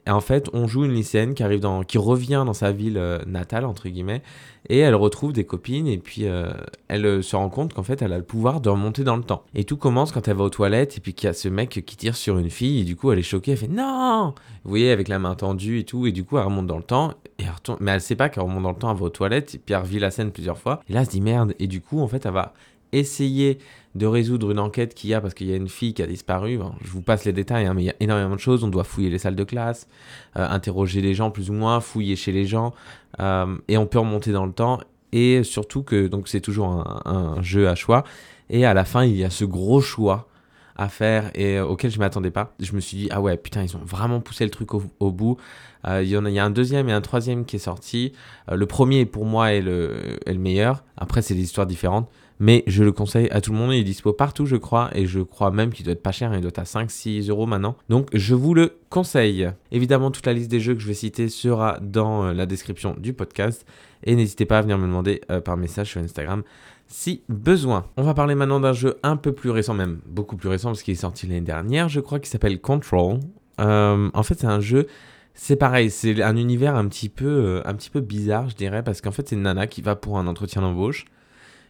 Et 0.09 0.11
en 0.11 0.23
fait, 0.23 0.49
on 0.55 0.67
joue 0.67 0.87
une 0.87 0.95
lycéenne 0.95 1.35
qui, 1.35 1.43
arrive 1.43 1.61
dans, 1.61 1.83
revient 1.97 2.43
dans 2.47 2.55
sa 2.55 2.73
ville 2.73 2.97
euh, 2.97 3.19
natale, 3.27 3.67
entre 3.67 3.91
guillemets, 3.91 4.23
et 4.71 4.79
elle 4.79 4.95
retrouve 4.95 5.35
des 5.35 5.45
copines, 5.45 5.87
et 5.87 5.99
puis 5.99 6.25
euh, 6.25 6.51
elle 6.89 7.05
euh, 7.05 7.21
se 7.21 7.37
rend 7.37 7.51
compte 7.51 7.75
qu'en 7.75 7.83
fait, 7.83 8.01
elle 8.01 8.15
a 8.15 8.17
le 8.17 8.25
pouvoir 8.25 8.63
de 8.63 8.71
remonter 8.71 9.05
dans 9.05 9.19
le 9.19 9.23
temps. 9.23 9.43
Et 9.55 9.65
tout 9.65 9.77
commence 9.77 10.11
quand 10.11 10.27
elle 10.27 10.37
va 10.37 10.45
aux 10.45 10.51
toilettes, 10.51 10.97
et 10.97 11.01
puis 11.01 11.13
qu'il 11.13 11.27
y 11.27 11.31
a 11.31 11.35
ce 11.35 11.49
mec 11.49 11.83
qui 11.85 11.97
tire 11.97 12.17
sur 12.17 12.39
une 12.39 12.49
fille, 12.49 12.81
et 12.81 12.85
du 12.85 12.97
coup, 12.97 13.13
elle 13.13 13.19
est 13.19 13.23
choquée, 13.23 13.53
elle 13.53 13.59
fait 13.59 13.69
non 13.69 14.33
Vous 14.65 14.71
voyez, 14.71 14.91
avec 14.93 15.09
la 15.09 15.19
main 15.19 15.35
tendue 15.35 15.79
et 15.79 15.85
tout, 15.85 16.07
et 16.07 16.13
du 16.13 16.25
coup, 16.25 16.39
elle 16.39 16.45
remonte 16.45 16.67
dans 16.67 16.79
le 16.79 16.83
temps, 16.83 17.13
et 17.39 17.43
elle 17.43 17.51
retourne... 17.51 17.77
mais 17.83 17.91
elle 17.91 18.01
sait 18.01 18.17
pas 18.17 18.31
qu'elle 18.31 18.45
remonte 18.45 18.63
dans 18.63 18.73
le 18.73 18.79
temps, 18.79 18.91
elle 18.91 18.97
va 18.97 19.05
aux 19.05 19.11
toilettes, 19.11 19.57
et 19.57 19.59
puis 19.59 19.75
elle 19.75 19.83
revit 19.83 19.99
la 19.99 20.11
scène 20.11 20.31
plusieurs 20.31 20.57
fois, 20.57 20.81
et 20.89 20.95
là, 20.95 21.01
elle 21.01 21.07
se 21.07 21.11
dit 21.11 21.21
merde, 21.21 21.55
et 21.59 21.67
du 21.67 21.83
coup, 21.83 22.01
en 22.01 22.09
fait, 22.09 22.25
elle 22.25 22.33
va 22.33 22.55
essayer 22.93 23.59
de 23.95 24.07
résoudre 24.07 24.51
une 24.51 24.59
enquête 24.59 24.95
qu'il 24.95 25.11
y 25.11 25.15
a 25.15 25.21
parce 25.21 25.35
qu'il 25.35 25.49
y 25.49 25.53
a 25.53 25.57
une 25.57 25.69
fille 25.69 25.93
qui 25.93 26.03
a 26.03 26.07
disparu. 26.07 26.59
je 26.83 26.91
vous 26.91 27.03
passe 27.03 27.25
les 27.25 27.33
détails, 27.33 27.67
hein, 27.67 27.75
mais 27.75 27.83
il 27.83 27.87
y 27.87 27.91
a 27.91 27.97
énormément 28.01 28.35
de 28.35 28.41
choses. 28.41 28.65
On 28.65 28.69
doit 28.69 28.85
fouiller 28.85 29.11
les 29.11 29.19
salles 29.19 29.37
de 29.37 29.45
classe, 29.45 29.89
euh, 30.37 30.49
interroger 30.49 31.01
les 31.01 31.15
gens 31.15 31.31
plus 31.31 31.51
ou 31.51 31.53
moins, 31.53 31.81
fouiller 31.81 32.17
chez 32.17 32.33
les 32.33 32.47
gens, 32.47 32.75
euh, 33.21 33.57
et 33.69 33.77
on 33.77 33.87
peut 33.87 33.99
remonter 33.99 34.33
dans 34.33 34.47
le 34.47 34.53
temps. 34.53 34.81
Et 35.13 35.43
surtout 35.43 35.83
que 35.83 36.07
donc 36.07 36.29
c'est 36.29 36.41
toujours 36.41 36.69
un, 37.07 37.43
jeu 37.43 37.69
à 37.69 37.75
choix. 37.75 38.05
Et 38.51 38.65
à 38.65 38.75
la 38.75 38.85
fin, 38.85 39.05
il 39.05 39.17
y 39.17 39.25
a 39.25 39.31
ce 39.31 39.45
gros 39.45 39.81
choix 39.81 40.29
à 40.77 40.89
faire 40.89 41.31
et 41.35 41.59
auquel 41.59 41.91
je 41.91 41.99
m'attendais 41.99 42.31
pas. 42.31 42.55
Je 42.61 42.73
me 42.75 42.81
suis 42.81 42.97
dit 42.97 43.09
ah 43.11 43.21
ouais 43.21 43.37
putain 43.37 43.65
ils 43.65 43.77
ont 43.77 43.81
vraiment 43.85 44.21
poussé 44.21 44.45
le 44.45 44.51
truc 44.51 44.75
au, 44.75 45.11
bout. 45.11 45.39
Euh, 45.87 46.03
il 46.05 46.09
y 46.09 46.17
en 46.17 46.25
a, 46.25 46.31
y 46.31 46.39
a 46.39 46.45
un 46.45 46.51
deuxième 46.51 46.89
et 46.89 46.93
un 46.93 47.01
troisième 47.01 47.47
qui 47.47 47.57
est 47.57 47.59
sorti. 47.59 48.13
le 48.53 48.67
premier 48.67 49.05
pour 49.05 49.25
moi 49.25 49.53
est 49.53 49.61
le, 49.61 50.19
est 50.25 50.33
le 50.33 50.39
meilleur. 50.39 50.85
Après 50.97 51.21
c'est 51.21 51.35
des 51.35 51.43
histoires 51.43 51.67
différentes 51.67 52.09
mais 52.41 52.63
je 52.67 52.85
le 52.85 52.93
conseille 52.93 53.29
à 53.31 53.41
tout 53.41 53.53
le 53.53 53.59
monde. 53.59 53.73
Il 53.73 53.81
est 53.81 53.85
dispo 53.85 54.13
partout, 54.13 54.47
je 54.47 54.57
crois, 54.57 54.91
et 54.95 55.07
je 55.07 55.21
crois 55.21 55.51
même 55.51 55.73
qu'il 55.73 55.85
doit 55.85 55.93
être 55.93 56.03
pas 56.03 56.13
cher. 56.13 56.33
Il 56.35 56.41
doit 56.41 56.51
être 56.51 56.59
à 56.59 56.65
5-6 56.65 57.29
euros 57.31 57.47
maintenant. 57.47 57.77
Donc, 57.89 58.09
je 58.13 58.35
vous 58.35 58.55
le 58.55 58.79
conseille. 58.91 59.51
Évidemment, 59.73 60.11
toute 60.11 60.27
la 60.27 60.33
liste 60.33 60.51
des 60.51 60.61
jeux 60.61 60.75
que 60.75 60.81
je 60.81 60.87
vais 60.87 60.95
citer 60.95 61.29
sera 61.29 61.79
dans 61.81 62.27
euh, 62.27 62.33
la 62.33 62.47
description 62.47 62.95
du 62.99 63.13
podcast. 63.13 63.67
Et 64.05 64.15
n'hésitez 64.15 64.47
pas 64.47 64.59
à 64.59 64.63
venir 64.63 64.79
me 64.79 64.87
demander 64.87 65.21
euh, 65.31 65.41
par 65.41 65.57
message 65.57 65.91
sur 65.91 66.01
Instagram 66.01 66.43
si 66.87 67.23
besoin. 67.29 67.85
On 67.99 68.03
va 68.03 68.15
parler 68.15 68.35
maintenant 68.35 68.61
d'un 68.61 68.73
jeu 68.73 68.99
un 69.03 69.17
peu 69.17 69.33
plus 69.33 69.51
récent, 69.51 69.75
même 69.75 70.01
beaucoup 70.07 70.37
plus 70.37 70.49
récent, 70.49 70.71
parce 70.71 70.83
qu'il 70.83 70.93
est 70.93 70.97
sorti 70.97 71.27
l'année 71.27 71.43
dernière, 71.43 71.91
je 71.91 72.01
crois, 72.01 72.19
qui 72.19 72.31
s'appelle 72.31 72.61
Control. 72.61 73.19
Euh, 73.61 74.09
en 74.15 74.23
fait, 74.23 74.39
c'est 74.41 74.47
un 74.47 74.61
jeu. 74.61 74.87
C'est 75.35 75.57
pareil, 75.57 75.91
c'est 75.91 76.23
un 76.23 76.37
univers 76.37 76.77
un 76.77 76.89
petit 76.89 77.11
peu, 77.11 77.61
un 77.65 77.75
petit 77.75 77.91
peu 77.91 78.01
bizarre, 78.01 78.49
je 78.49 78.57
dirais, 78.57 78.83
parce 78.83 79.01
qu'en 79.01 79.13
fait, 79.13 79.29
c'est 79.29 79.37
nana 79.37 79.67
qui 79.67 79.83
va 79.83 79.95
pour 79.95 80.19
un 80.19 80.27
entretien 80.27 80.63
d'embauche 80.63 81.05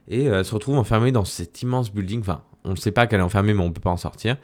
et 0.08 0.28
euh, 0.28 0.38
elle 0.38 0.44
se 0.44 0.54
retrouve 0.54 0.76
enfermée 0.76 1.12
dans 1.12 1.24
cet 1.24 1.62
immense 1.62 1.92
building. 1.92 2.20
Enfin, 2.20 2.42
on 2.64 2.70
ne 2.70 2.76
sait 2.76 2.92
pas 2.92 3.06
qu'elle 3.06 3.20
est 3.20 3.24
enfermée, 3.24 3.54
mais 3.54 3.62
on 3.62 3.68
ne 3.68 3.72
peut 3.72 3.80
pas 3.80 3.90
en 3.90 3.96
sortir. 3.96 4.34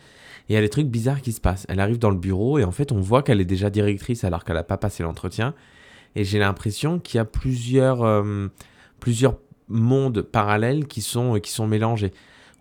Et 0.49 0.52
il 0.52 0.55
y 0.55 0.58
a 0.58 0.61
des 0.61 0.69
trucs 0.69 0.88
bizarres 0.88 1.22
qui 1.22 1.32
se 1.32 1.40
passent. 1.40 1.66
Elle 1.69 1.81
arrive 1.81 1.99
dans 1.99 2.11
le 2.11 2.16
bureau 2.16 2.58
et 2.58 2.64
en 2.64 2.70
fait, 2.70 2.93
on 2.93 3.00
voit 3.00 3.22
qu'elle 3.22 3.40
est 3.40 3.46
déjà 3.46 3.70
directrice 3.70 4.25
alors 4.25 4.44
qu'elle 4.44 4.56
n'a 4.56 4.62
pas 4.62 4.76
passé 4.76 5.02
l'entretien. 5.02 5.55
Et 6.16 6.25
j'ai 6.25 6.38
l'impression 6.38 6.99
qu'il 6.99 7.16
y 7.19 7.20
a 7.20 7.25
plusieurs, 7.25 8.02
euh, 8.02 8.49
plusieurs 9.00 9.38
mondes 9.69 10.22
parallèles 10.22 10.87
qui 10.87 11.00
sont, 11.00 11.40
qui 11.40 11.50
sont 11.50 11.67
mélangés. 11.67 12.12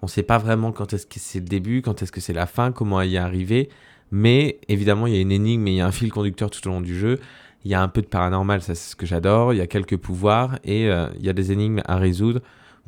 On 0.02 0.06
ne 0.06 0.10
sait 0.10 0.24
pas 0.24 0.38
vraiment 0.38 0.72
quand 0.72 0.94
est-ce 0.94 1.06
que 1.06 1.20
c'est 1.20 1.40
le 1.40 1.46
début, 1.46 1.82
quand 1.82 2.02
est-ce 2.02 2.12
que 2.12 2.22
c'est 2.22 2.34
la 2.34 2.46
fin, 2.46 2.72
comment 2.72 3.00
elle 3.02 3.10
y 3.10 3.16
est 3.16 3.20
arrivée. 3.20 3.70
Mais 4.12 4.60
évidemment, 4.70 5.08
il 5.08 5.14
y 5.14 5.18
a 5.18 5.22
une 5.22 5.32
énigme 5.32 5.68
et 5.68 5.72
il 5.72 5.78
y 5.78 5.82
a 5.82 5.88
un 5.88 5.92
fil 5.92 6.12
conducteur 6.12 6.50
tout 6.50 6.66
au 6.68 6.72
long 6.72 6.82
du 6.82 6.98
jeu. 6.98 7.20
Il 7.66 7.72
y 7.72 7.74
a 7.74 7.82
un 7.82 7.88
peu 7.88 8.02
de 8.02 8.08
paranormal, 8.08 8.62
ça 8.62 8.76
c'est 8.76 8.92
ce 8.92 8.96
que 8.96 9.06
j'adore. 9.06 9.54
Il 9.54 9.58
y 9.58 9.62
a 9.62 9.68
quelques 9.68 9.98
pouvoirs 9.98 10.60
et 10.64 10.90
euh, 10.90 11.08
il 11.18 11.26
y 11.26 11.30
a 11.30 11.34
des 11.34 11.52
énigmes 11.52 11.82
à 11.86 11.98
résoudre 11.98 12.42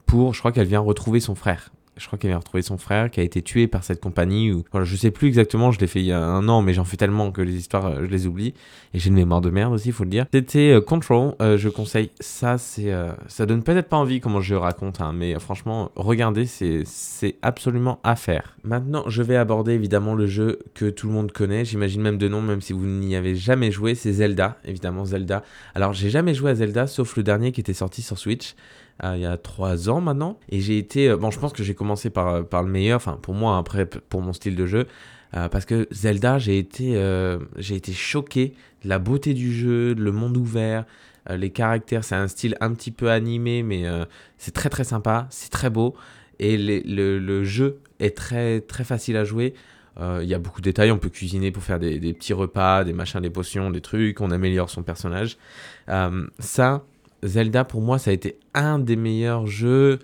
pour, 0.05 0.33
je 0.33 0.39
crois 0.39 0.51
qu'elle 0.51 0.67
vient 0.67 0.79
retrouver 0.79 1.19
son 1.19 1.35
frère 1.35 1.71
je 1.97 2.07
crois 2.07 2.19
qu'elle 2.19 2.31
vient 2.31 2.37
retrouver 2.37 2.61
son 2.61 2.77
frère 2.77 3.09
qui 3.09 3.19
a 3.19 3.23
été 3.23 3.41
tué 3.41 3.67
par 3.67 3.83
cette 3.83 4.01
compagnie. 4.01 4.51
Ou, 4.51 4.63
voilà, 4.71 4.85
je 4.85 4.95
sais 4.95 5.11
plus 5.11 5.27
exactement, 5.27 5.71
je 5.71 5.79
l'ai 5.79 5.87
fait 5.87 5.99
il 5.99 6.05
y 6.05 6.11
a 6.11 6.21
un 6.21 6.47
an, 6.49 6.61
mais 6.61 6.73
j'en 6.73 6.83
fais 6.83 6.97
tellement 6.97 7.31
que 7.31 7.41
les 7.41 7.55
histoires, 7.55 7.85
euh, 7.85 8.05
je 8.05 8.11
les 8.11 8.27
oublie. 8.27 8.53
Et 8.93 8.99
j'ai 8.99 9.09
une 9.09 9.15
mémoire 9.15 9.41
de 9.41 9.49
merde 9.49 9.73
aussi, 9.73 9.89
il 9.89 9.93
faut 9.93 10.03
le 10.03 10.09
dire. 10.09 10.25
C'était 10.33 10.71
euh, 10.71 10.81
Control, 10.81 11.35
euh, 11.41 11.57
je 11.57 11.69
conseille. 11.69 12.11
Ça, 12.19 12.57
c'est, 12.57 12.93
ça 13.27 13.45
donne 13.45 13.63
peut-être 13.63 13.87
pas 13.87 13.97
envie 13.97 14.19
comment 14.19 14.41
je 14.41 14.55
raconte, 14.55 15.01
hein, 15.01 15.13
mais 15.13 15.37
franchement, 15.39 15.91
regardez, 15.95 16.45
c'est, 16.45 16.83
c'est 16.85 17.35
absolument 17.41 17.99
à 18.03 18.15
faire. 18.15 18.57
Maintenant, 18.63 19.03
je 19.07 19.21
vais 19.21 19.35
aborder 19.35 19.73
évidemment 19.73 20.15
le 20.15 20.27
jeu 20.27 20.59
que 20.73 20.89
tout 20.89 21.07
le 21.07 21.13
monde 21.13 21.31
connaît, 21.31 21.65
j'imagine 21.65 22.01
même 22.01 22.17
de 22.17 22.27
nom, 22.27 22.41
même 22.41 22.61
si 22.61 22.73
vous 22.73 22.85
n'y 22.85 23.15
avez 23.15 23.35
jamais 23.35 23.71
joué, 23.71 23.95
c'est 23.95 24.13
Zelda, 24.13 24.57
évidemment 24.65 25.05
Zelda. 25.05 25.43
Alors, 25.73 25.93
j'ai 25.93 26.09
jamais 26.09 26.33
joué 26.33 26.51
à 26.51 26.55
Zelda, 26.55 26.87
sauf 26.87 27.15
le 27.15 27.23
dernier 27.23 27.51
qui 27.51 27.61
était 27.61 27.73
sorti 27.73 28.01
sur 28.01 28.17
Switch. 28.17 28.55
Euh, 29.03 29.13
il 29.15 29.21
y 29.21 29.25
a 29.25 29.37
trois 29.37 29.89
ans 29.89 30.01
maintenant. 30.01 30.39
Et 30.49 30.61
j'ai 30.61 30.77
été. 30.77 31.09
Euh, 31.09 31.17
bon, 31.17 31.31
je 31.31 31.39
pense 31.39 31.53
que 31.53 31.63
j'ai 31.63 31.75
commencé 31.75 32.09
par, 32.09 32.27
euh, 32.27 32.43
par 32.43 32.63
le 32.63 32.69
meilleur, 32.69 32.97
enfin 32.97 33.19
pour 33.21 33.33
moi, 33.33 33.57
après, 33.57 33.85
pour 33.85 34.21
mon 34.21 34.33
style 34.33 34.55
de 34.55 34.65
jeu. 34.65 34.87
parce 35.51 35.65
que 35.65 35.87
Zelda, 35.91 36.39
j'ai 36.39 36.57
été, 36.57 36.93
été 37.59 37.91
choqué 37.91 38.53
de 38.83 38.89
la 38.89 38.99
beauté 38.99 39.33
du 39.33 39.53
jeu, 39.53 39.93
le 39.93 40.11
monde 40.13 40.37
ouvert, 40.37 40.85
les 41.29 41.49
caractères. 41.49 42.05
C'est 42.05 42.15
un 42.15 42.29
style 42.29 42.55
un 42.61 42.73
petit 42.73 42.91
peu 42.91 43.11
animé, 43.11 43.61
mais 43.61 43.83
c'est 44.37 44.53
très 44.53 44.69
très 44.69 44.85
sympa, 44.85 45.27
c'est 45.29 45.51
très 45.51 45.69
beau. 45.69 45.93
Et 46.39 46.57
le, 46.57 47.19
le, 47.19 47.43
jeu 47.43 47.79
est 47.99 48.15
très 48.15 48.61
très 48.61 48.85
facile 48.85 49.17
à 49.17 49.25
jouer. 49.25 49.55
Il 49.99 50.23
y 50.25 50.33
a 50.33 50.39
beaucoup 50.39 50.61
de 50.61 50.69
détails, 50.69 50.91
on 50.91 50.99
peut 50.99 51.09
cuisiner 51.09 51.51
pour 51.51 51.63
faire 51.63 51.79
des, 51.79 51.99
des, 51.99 52.13
petits 52.13 52.33
repas, 52.33 52.85
des 52.85 52.93
machins, 52.93 53.19
des 53.19 53.29
potions, 53.29 53.71
des 53.71 53.81
trucs, 53.81 54.21
on 54.21 54.31
améliore 54.31 54.69
son 54.69 54.83
personnage. 54.83 55.37
ça, 56.39 56.85
Zelda, 57.25 57.63
pour 57.63 57.81
moi, 57.81 57.97
ça 57.99 58.11
a 58.11 58.13
été 58.13 58.39
un 58.53 58.79
des 58.79 58.95
meilleurs 58.95 59.47
jeux 59.47 59.99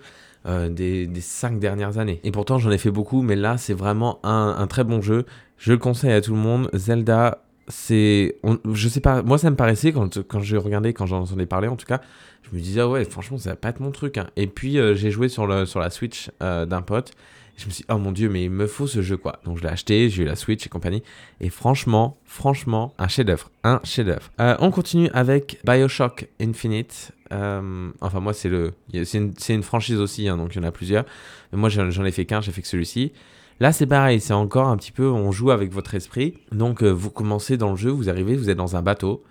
euh, 0.46 0.68
des, 0.68 1.08
cinq 1.20 1.58
dernières 1.58 1.98
années. 1.98 2.20
Et 2.24 2.32
pourtant, 2.32 2.58
j'en 2.58 2.70
ai 2.70 2.78
fait 2.78 2.90
beaucoup, 2.90 3.22
mais 3.22 3.36
là, 3.36 3.58
c'est 3.58 3.74
vraiment 3.74 4.18
un, 4.24 4.66
très 4.66 4.84
bon 4.84 5.00
jeu. 5.00 5.24
Je 5.56 5.72
le 5.72 5.78
conseille 5.78 6.12
à 6.12 6.20
tout 6.20 6.32
le 6.32 6.40
monde. 6.40 6.68
Zelda, 6.72 7.44
c'est. 7.68 8.36
Je 8.72 8.88
sais 8.88 9.00
pas, 9.00 9.22
moi, 9.22 9.38
ça 9.38 9.50
me 9.50 9.56
paraissait, 9.56 9.92
quand, 9.92 10.20
quand 10.26 10.40
je 10.40 10.56
regardais, 10.56 10.92
quand 10.92 11.06
j'en 11.06 11.22
entendais 11.22 11.46
parler, 11.46 11.68
en 11.68 11.76
tout 11.76 11.86
cas, 11.86 12.00
je 12.42 12.56
me 12.56 12.60
disais, 12.60 12.80
ah 12.80 12.88
ouais, 12.88 13.04
franchement, 13.04 13.38
ça 13.38 13.50
va 13.50 13.56
pas 13.56 13.68
être 13.68 13.80
mon 13.80 13.92
truc. 13.92 14.18
Hein. 14.18 14.26
Et 14.36 14.46
puis, 14.48 14.78
euh, 14.78 14.94
j'ai 14.94 15.10
joué 15.10 15.28
sur, 15.28 15.46
le, 15.46 15.64
sur 15.64 15.78
la 15.78 15.90
Switch 15.90 16.30
euh, 16.42 16.66
d'un 16.66 16.82
pote 16.82 17.12
je 17.56 17.66
me 17.66 17.70
suis 17.70 17.82
dit, 17.82 17.86
oh 17.90 17.98
mon 17.98 18.12
dieu, 18.12 18.28
mais 18.28 18.44
il 18.44 18.50
me 18.50 18.66
faut 18.66 18.86
ce 18.86 19.02
jeu 19.02 19.16
quoi. 19.16 19.40
Donc 19.44 19.58
je 19.58 19.62
l'ai 19.62 19.68
acheté, 19.68 20.08
j'ai 20.08 20.22
eu 20.22 20.26
la 20.26 20.36
Switch 20.36 20.66
et 20.66 20.68
compagnie. 20.68 21.02
Et 21.40 21.50
franchement, 21.50 22.16
franchement, 22.24 22.94
un 22.98 23.08
chef-d'œuvre. 23.08 23.50
Un 23.64 23.80
chef-d'œuvre. 23.84 24.30
Euh, 24.40 24.56
on 24.60 24.70
continue 24.70 25.10
avec 25.12 25.60
Bioshock 25.64 26.28
Infinite. 26.40 27.12
Euh, 27.32 27.90
enfin, 28.00 28.20
moi, 28.20 28.34
c'est 28.34 28.48
le. 28.48 28.72
C'est 29.04 29.18
une, 29.18 29.32
une, 29.48 29.62
franchise 29.62 29.98
aussi, 29.98 30.28
hein, 30.28 30.36
donc 30.36 30.54
il 30.54 30.58
y 30.58 30.60
en 30.60 30.68
a 30.68 30.72
plusieurs. 30.72 31.04
Moi, 31.52 31.68
j'en 31.68 32.04
ai 32.04 32.12
fait 32.12 32.26
qu'un, 32.26 32.40
j'ai 32.40 32.52
fait 32.52 32.62
que 32.62 32.68
celui-ci. 32.68 33.12
Là, 33.60 33.72
c'est 33.72 33.86
pareil, 33.86 34.20
c'est 34.20 34.32
encore 34.32 34.68
un 34.68 34.76
petit 34.76 34.92
peu. 34.92 35.08
On 35.08 35.30
joue 35.30 35.50
avec 35.50 35.72
votre 35.72 35.94
esprit. 35.94 36.34
Donc, 36.50 36.82
euh, 36.82 36.90
vous 36.90 37.10
commencez 37.10 37.56
dans 37.56 37.70
le 37.70 37.76
jeu, 37.76 37.90
vous 37.90 38.10
arrivez, 38.10 38.36
vous 38.36 38.50
êtes 38.50 38.56
dans 38.56 38.76
un 38.76 38.82
bateau. 38.82 39.22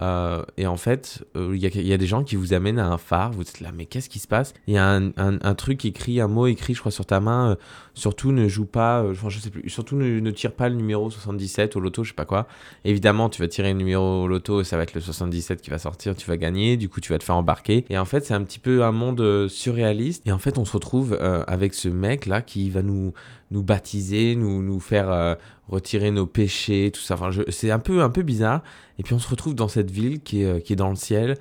Et 0.00 0.66
en 0.66 0.76
fait, 0.76 1.24
il 1.34 1.56
y, 1.56 1.92
a 1.92 1.96
des 1.96 2.06
gens 2.06 2.24
qui 2.24 2.36
vous 2.36 2.52
amènent 2.52 2.78
à 2.78 2.88
un 2.88 2.98
phare. 2.98 3.32
Vous 3.32 3.42
êtes 3.42 3.60
là, 3.60 3.70
mais 3.74 3.86
qu'est-ce 3.86 4.08
qui 4.08 4.18
se 4.18 4.26
passe? 4.26 4.54
Il 4.66 4.74
y 4.74 4.78
a 4.78 4.86
un, 4.86 5.54
truc 5.54 5.84
écrit, 5.84 6.20
un 6.20 6.28
mot 6.28 6.46
écrit, 6.46 6.74
je 6.74 6.80
crois, 6.80 6.92
sur 6.92 7.06
ta 7.06 7.20
main. 7.20 7.56
surtout 7.94 8.32
ne 8.32 8.48
joue 8.48 8.66
pas, 8.66 9.04
je 9.12 9.38
sais 9.38 9.50
plus. 9.50 9.68
Surtout 9.70 9.96
ne, 9.96 10.30
tire 10.30 10.52
pas 10.52 10.68
le 10.68 10.74
numéro 10.74 11.10
77 11.10 11.76
au 11.76 11.80
loto, 11.80 12.02
je 12.04 12.10
sais 12.10 12.14
pas 12.14 12.24
quoi. 12.24 12.46
Évidemment, 12.84 13.28
tu 13.28 13.40
vas 13.40 13.48
tirer 13.48 13.72
le 13.72 13.78
numéro 13.78 14.22
au 14.22 14.26
loto, 14.26 14.64
ça 14.64 14.76
va 14.76 14.82
être 14.82 14.94
le 14.94 15.00
77 15.00 15.62
qui 15.62 15.70
va 15.70 15.78
sortir. 15.78 16.16
Tu 16.16 16.26
vas 16.28 16.36
gagner. 16.36 16.76
Du 16.76 16.88
coup, 16.88 17.00
tu 17.00 17.12
vas 17.12 17.18
te 17.18 17.24
faire 17.24 17.36
embarquer. 17.36 17.84
Et 17.88 17.98
en 17.98 18.04
fait, 18.04 18.24
c'est 18.24 18.34
un 18.34 18.42
petit 18.42 18.58
peu 18.58 18.84
un 18.84 18.92
monde 18.92 19.48
surréaliste. 19.48 20.26
Et 20.26 20.32
en 20.32 20.38
fait, 20.38 20.58
on 20.58 20.64
se 20.64 20.72
retrouve 20.72 21.18
avec 21.46 21.74
ce 21.74 21.88
mec 21.88 22.26
là 22.26 22.42
qui 22.42 22.70
va 22.70 22.82
nous 22.82 23.12
nous 23.54 23.62
baptiser, 23.62 24.36
nous, 24.36 24.62
nous 24.62 24.80
faire 24.80 25.10
euh, 25.10 25.34
retirer 25.68 26.10
nos 26.10 26.26
péchés, 26.26 26.90
tout 26.92 27.00
ça. 27.00 27.14
Enfin, 27.14 27.30
c'est 27.48 27.70
un 27.70 27.78
peu, 27.78 28.02
un 28.02 28.10
peu 28.10 28.22
bizarre. 28.22 28.62
Et 28.98 29.02
puis 29.02 29.14
on 29.14 29.18
se 29.18 29.28
retrouve 29.28 29.54
dans 29.54 29.68
cette 29.68 29.90
ville 29.90 30.20
qui 30.20 30.42
est, 30.42 30.46
euh, 30.46 30.60
qui 30.60 30.72
est 30.72 30.76
dans 30.76 30.90
le 30.90 30.96
ciel. 30.96 31.36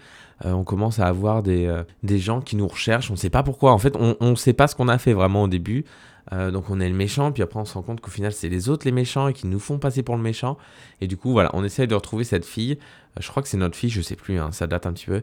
Euh, 0.46 0.52
on 0.52 0.64
commence 0.64 1.00
à 1.00 1.08
avoir 1.08 1.44
des, 1.44 1.84
des 2.04 2.20
gens 2.20 2.42
qui 2.42 2.56
nous 2.56 2.68
recherchent. 2.68 3.10
On 3.12 3.14
ne 3.14 3.20
sait 3.20 3.30
pas 3.30 3.44
pourquoi. 3.44 3.72
En 3.72 3.78
fait, 3.78 3.96
on 3.98 4.18
ne 4.20 4.36
sait 4.36 4.54
pas 4.54 4.68
ce 4.68 4.76
qu'on 4.76 4.88
a 4.88 4.98
fait 4.98 5.14
vraiment 5.14 5.44
au 5.44 5.48
début. 5.48 5.86
donc 6.32 6.70
on 6.70 6.80
est 6.80 6.90
le 6.90 6.96
méchant, 6.96 7.32
puis 7.32 7.44
après 7.44 7.60
on 7.60 7.66
se 7.66 7.74
rend 7.74 7.82
compte 7.82 8.02
qu'au 8.02 8.10
final 8.10 8.32
c'est 8.32 8.50
les 8.50 8.70
autres 8.70 8.86
les 8.86 8.94
méchants 8.94 9.28
et 9.28 9.34
qui 9.34 9.46
nous 9.46 9.60
font 9.60 9.78
passer 9.78 10.04
pour 10.04 10.16
le 10.16 10.22
méchant. 10.22 10.58
Et 11.02 11.08
du 11.08 11.16
coup 11.18 11.32
voilà, 11.32 11.50
on 11.54 11.64
essaye 11.64 11.88
de 11.88 11.96
retrouver 11.96 12.24
cette 12.24 12.46
fille. 12.46 12.78
je 13.20 13.28
crois 13.30 13.44
que 13.44 13.50
c'est 13.50 13.58
notre 13.58 13.76
fille, 13.76 13.90
je 13.90 14.02
sais 14.02 14.16
plus, 14.16 14.40
hein, 14.40 14.52
ça 14.52 14.66
date 14.66 14.86
un 14.86 14.94
petit 14.94 15.06
peu. 15.06 15.22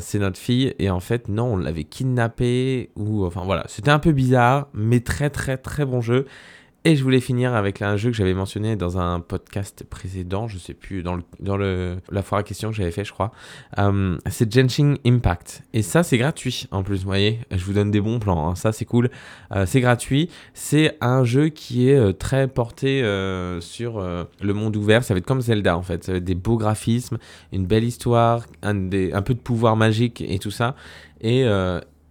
c'est 0.00 0.18
notre 0.18 0.38
fille 0.38 0.74
et 0.78 0.88
en 0.88 1.00
fait 1.00 1.28
non, 1.28 1.54
on 1.54 1.56
l'avait 1.56 1.84
kidnappée 1.84 2.90
ou 2.96 3.26
enfin 3.26 3.42
voilà, 3.44 3.64
c'était 3.68 3.90
un 3.90 3.98
peu 3.98 4.12
bizarre, 4.12 4.68
mais 4.72 5.00
très 5.00 5.30
très 5.30 5.58
très 5.58 5.84
bon 5.84 6.00
jeu. 6.00 6.26
Et 6.86 6.96
je 6.96 7.02
voulais 7.02 7.20
finir 7.20 7.54
avec 7.54 7.80
un 7.80 7.96
jeu 7.96 8.10
que 8.10 8.16
j'avais 8.16 8.34
mentionné 8.34 8.76
dans 8.76 8.98
un 8.98 9.18
podcast 9.18 9.84
précédent, 9.88 10.48
je 10.48 10.58
sais 10.58 10.74
plus, 10.74 11.02
dans, 11.02 11.14
le, 11.14 11.22
dans 11.40 11.56
le, 11.56 11.96
la 12.10 12.20
foire 12.20 12.42
à 12.42 12.42
questions 12.42 12.68
que 12.68 12.76
j'avais 12.76 12.90
fait, 12.90 13.06
je 13.06 13.12
crois. 13.12 13.32
Euh, 13.78 14.18
c'est 14.28 14.52
Genshin 14.52 14.96
Impact. 15.06 15.62
Et 15.72 15.80
ça, 15.80 16.02
c'est 16.02 16.18
gratuit 16.18 16.68
en 16.72 16.82
plus, 16.82 16.98
vous 16.98 17.06
voyez. 17.06 17.40
Je 17.50 17.64
vous 17.64 17.72
donne 17.72 17.90
des 17.90 18.02
bons 18.02 18.18
plans, 18.18 18.50
hein. 18.50 18.54
ça 18.54 18.70
c'est 18.72 18.84
cool. 18.84 19.08
Euh, 19.52 19.64
c'est 19.64 19.80
gratuit. 19.80 20.28
C'est 20.52 20.98
un 21.00 21.24
jeu 21.24 21.48
qui 21.48 21.88
est 21.88 21.96
euh, 21.96 22.12
très 22.12 22.48
porté 22.48 23.00
sur 23.60 23.98
le 23.98 24.52
monde 24.52 24.76
ouvert. 24.76 25.04
Ça 25.04 25.14
va 25.14 25.18
être 25.18 25.26
comme 25.26 25.40
Zelda 25.40 25.78
en 25.78 25.82
fait. 25.82 26.04
Ça 26.04 26.12
va 26.12 26.18
être 26.18 26.24
des 26.24 26.34
beaux 26.34 26.58
graphismes, 26.58 27.16
une 27.50 27.64
belle 27.64 27.84
histoire, 27.84 28.44
un, 28.62 28.74
peu 28.74 29.32
de 29.32 29.40
pouvoir 29.42 29.76
magique 29.76 30.20
et 30.20 30.38
tout 30.38 30.50
ça. 30.50 30.76
Et, 31.22 31.46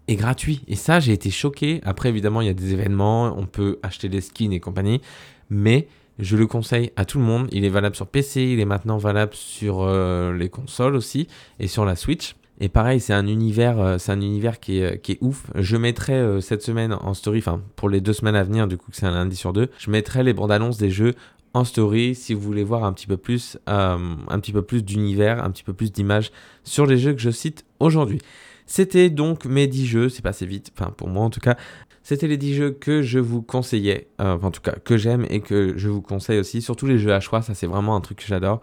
est 0.07 0.15
gratuit. 0.15 0.61
Et 0.67 0.75
ça, 0.75 0.99
j'ai 0.99 1.13
été 1.13 1.29
choqué. 1.29 1.81
Après, 1.83 2.09
évidemment, 2.09 2.41
il 2.41 2.47
y 2.47 2.49
a 2.49 2.53
des 2.53 2.73
événements, 2.73 3.35
on 3.37 3.45
peut 3.45 3.79
acheter 3.83 4.09
des 4.09 4.21
skins 4.21 4.51
et 4.51 4.59
compagnie, 4.59 5.01
mais 5.49 5.87
je 6.19 6.37
le 6.37 6.47
conseille 6.47 6.91
à 6.95 7.05
tout 7.05 7.19
le 7.19 7.25
monde. 7.25 7.47
Il 7.51 7.65
est 7.65 7.69
valable 7.69 7.95
sur 7.95 8.07
PC, 8.07 8.43
il 8.43 8.59
est 8.59 8.65
maintenant 8.65 8.97
valable 8.97 9.33
sur 9.33 9.81
euh, 9.81 10.35
les 10.35 10.49
consoles 10.49 10.95
aussi 10.95 11.27
et 11.59 11.67
sur 11.67 11.85
la 11.85 11.95
Switch. 11.95 12.35
Et 12.59 12.69
pareil, 12.69 12.99
c'est 12.99 13.13
un 13.13 13.27
univers, 13.27 13.79
euh, 13.79 13.97
c'est 13.97 14.11
un 14.11 14.21
univers 14.21 14.59
qui 14.59 14.79
est, 14.79 15.01
qui 15.01 15.13
est 15.13 15.17
ouf. 15.21 15.47
Je 15.55 15.75
mettrai 15.75 16.13
euh, 16.13 16.39
cette 16.39 16.61
semaine 16.61 16.93
en 16.93 17.13
story, 17.13 17.39
enfin 17.39 17.61
pour 17.75 17.89
les 17.89 17.99
deux 17.99 18.13
semaines 18.13 18.35
à 18.35 18.43
venir, 18.43 18.67
du 18.67 18.77
coup 18.77 18.91
que 18.91 18.97
c'est 18.97 19.07
un 19.07 19.11
lundi 19.11 19.35
sur 19.35 19.53
deux, 19.53 19.69
je 19.79 19.89
mettrai 19.89 20.23
les 20.23 20.33
bandes 20.33 20.51
annonces 20.51 20.77
des 20.77 20.91
jeux 20.91 21.15
en 21.55 21.63
story 21.63 22.15
si 22.15 22.33
vous 22.33 22.41
voulez 22.41 22.63
voir 22.63 22.83
un 22.83 22.93
petit 22.93 23.07
peu 23.07 23.17
plus, 23.17 23.57
un 23.67 23.99
petit 24.39 24.51
peu 24.51 24.63
plus 24.63 24.83
d'univers, 24.83 25.43
un 25.43 25.51
petit 25.51 25.63
peu 25.63 25.73
plus 25.73 25.91
d'images 25.91 26.31
sur 26.63 26.87
les 26.87 26.97
jeux 26.97 27.13
que 27.13 27.21
je 27.21 27.29
cite 27.29 27.63
aujourd'hui. 27.79 28.19
C'était 28.65 29.09
donc 29.09 29.45
mes 29.45 29.67
10 29.67 29.85
jeux, 29.85 30.09
c'est 30.09 30.21
passé 30.21 30.45
vite, 30.45 30.71
enfin 30.77 30.91
pour 30.91 31.09
moi 31.09 31.23
en 31.23 31.29
tout 31.29 31.39
cas. 31.39 31.57
C'était 32.05 32.27
les 32.27 32.37
10 32.37 32.55
jeux 32.55 32.71
que 32.71 33.01
je 33.01 33.19
vous 33.19 33.41
conseillais, 33.41 34.07
euh, 34.19 34.37
en 34.41 34.51
tout 34.51 34.59
cas 34.59 34.73
que 34.73 34.97
j'aime 34.97 35.25
et 35.29 35.39
que 35.39 35.73
je 35.77 35.87
vous 35.87 36.01
conseille 36.01 36.39
aussi. 36.39 36.61
Surtout 36.61 36.85
les 36.85 36.97
jeux 36.97 37.13
à 37.13 37.21
choix, 37.21 37.41
ça 37.41 37.53
c'est 37.53 37.67
vraiment 37.67 37.95
un 37.95 38.01
truc 38.01 38.19
que 38.19 38.27
j'adore. 38.27 38.61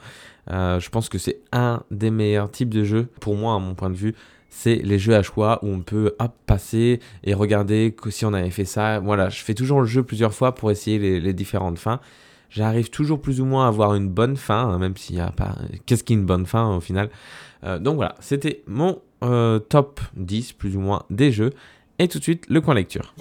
Euh, 0.51 0.79
je 0.79 0.91
pense 0.91 1.09
que 1.09 1.19
c'est 1.19 1.41
un 1.53 1.83
des 1.91 2.11
meilleurs 2.11 2.51
types 2.51 2.69
de 2.69 2.85
jeux, 2.85 3.09
pour 3.21 3.37
moi 3.37 3.55
à 3.55 3.59
mon 3.59 3.75
point 3.75 3.91
de 3.91 3.97
vue 3.97 4.15
c'est 4.51 4.77
les 4.77 4.99
jeux 4.99 5.15
à 5.15 5.23
choix 5.23 5.61
où 5.63 5.69
on 5.69 5.81
peut 5.81 6.15
passer 6.45 7.01
et 7.25 7.35
regarder 7.35 7.95
que 7.97 8.11
si 8.11 8.27
on 8.27 8.35
avait 8.35 8.51
fait 8.51 8.65
ça. 8.65 8.99
Voilà, 8.99 9.31
je 9.31 9.43
fais 9.43 9.55
toujours 9.55 9.81
le 9.81 9.87
jeu 9.87 10.03
plusieurs 10.03 10.35
fois 10.35 10.55
pour 10.55 10.71
essayer 10.71 11.21
les, 11.21 11.33
différentes 11.33 11.79
fins. 11.79 12.01
J'arrive 12.51 12.91
toujours 12.91 13.21
plus 13.23 13.41
ou 13.41 13.45
moins 13.45 13.67
à 13.67 13.69
avoir 13.69 13.95
une 13.95 14.09
bonne 14.09 14.37
fin, 14.37 14.69
hein, 14.69 14.79
même 14.79 14.97
s'il 14.97 15.15
n'y 15.15 15.23
a 15.23 15.31
pas. 15.31 15.55
Qu'est-ce 15.87 16.03
qui 16.03 16.13
est 16.13 16.17
une 16.17 16.27
bonne 16.27 16.47
fin 16.47 16.77
au 16.77 16.81
final 16.81 17.09
euh, 17.63 17.79
Donc 17.79 17.95
voilà, 17.95 18.17
c'était 18.19 18.65
mon 18.67 19.01
top 19.21 20.01
10 20.17 20.53
plus 20.53 20.77
ou 20.77 20.81
moins 20.81 21.05
des 21.11 21.33
jeux. 21.33 21.51
Et 21.99 22.09
tout 22.09 22.19
de 22.19 22.23
suite, 22.23 22.45
le 22.49 22.61
coin 22.61 22.75
lecture. 22.75 23.15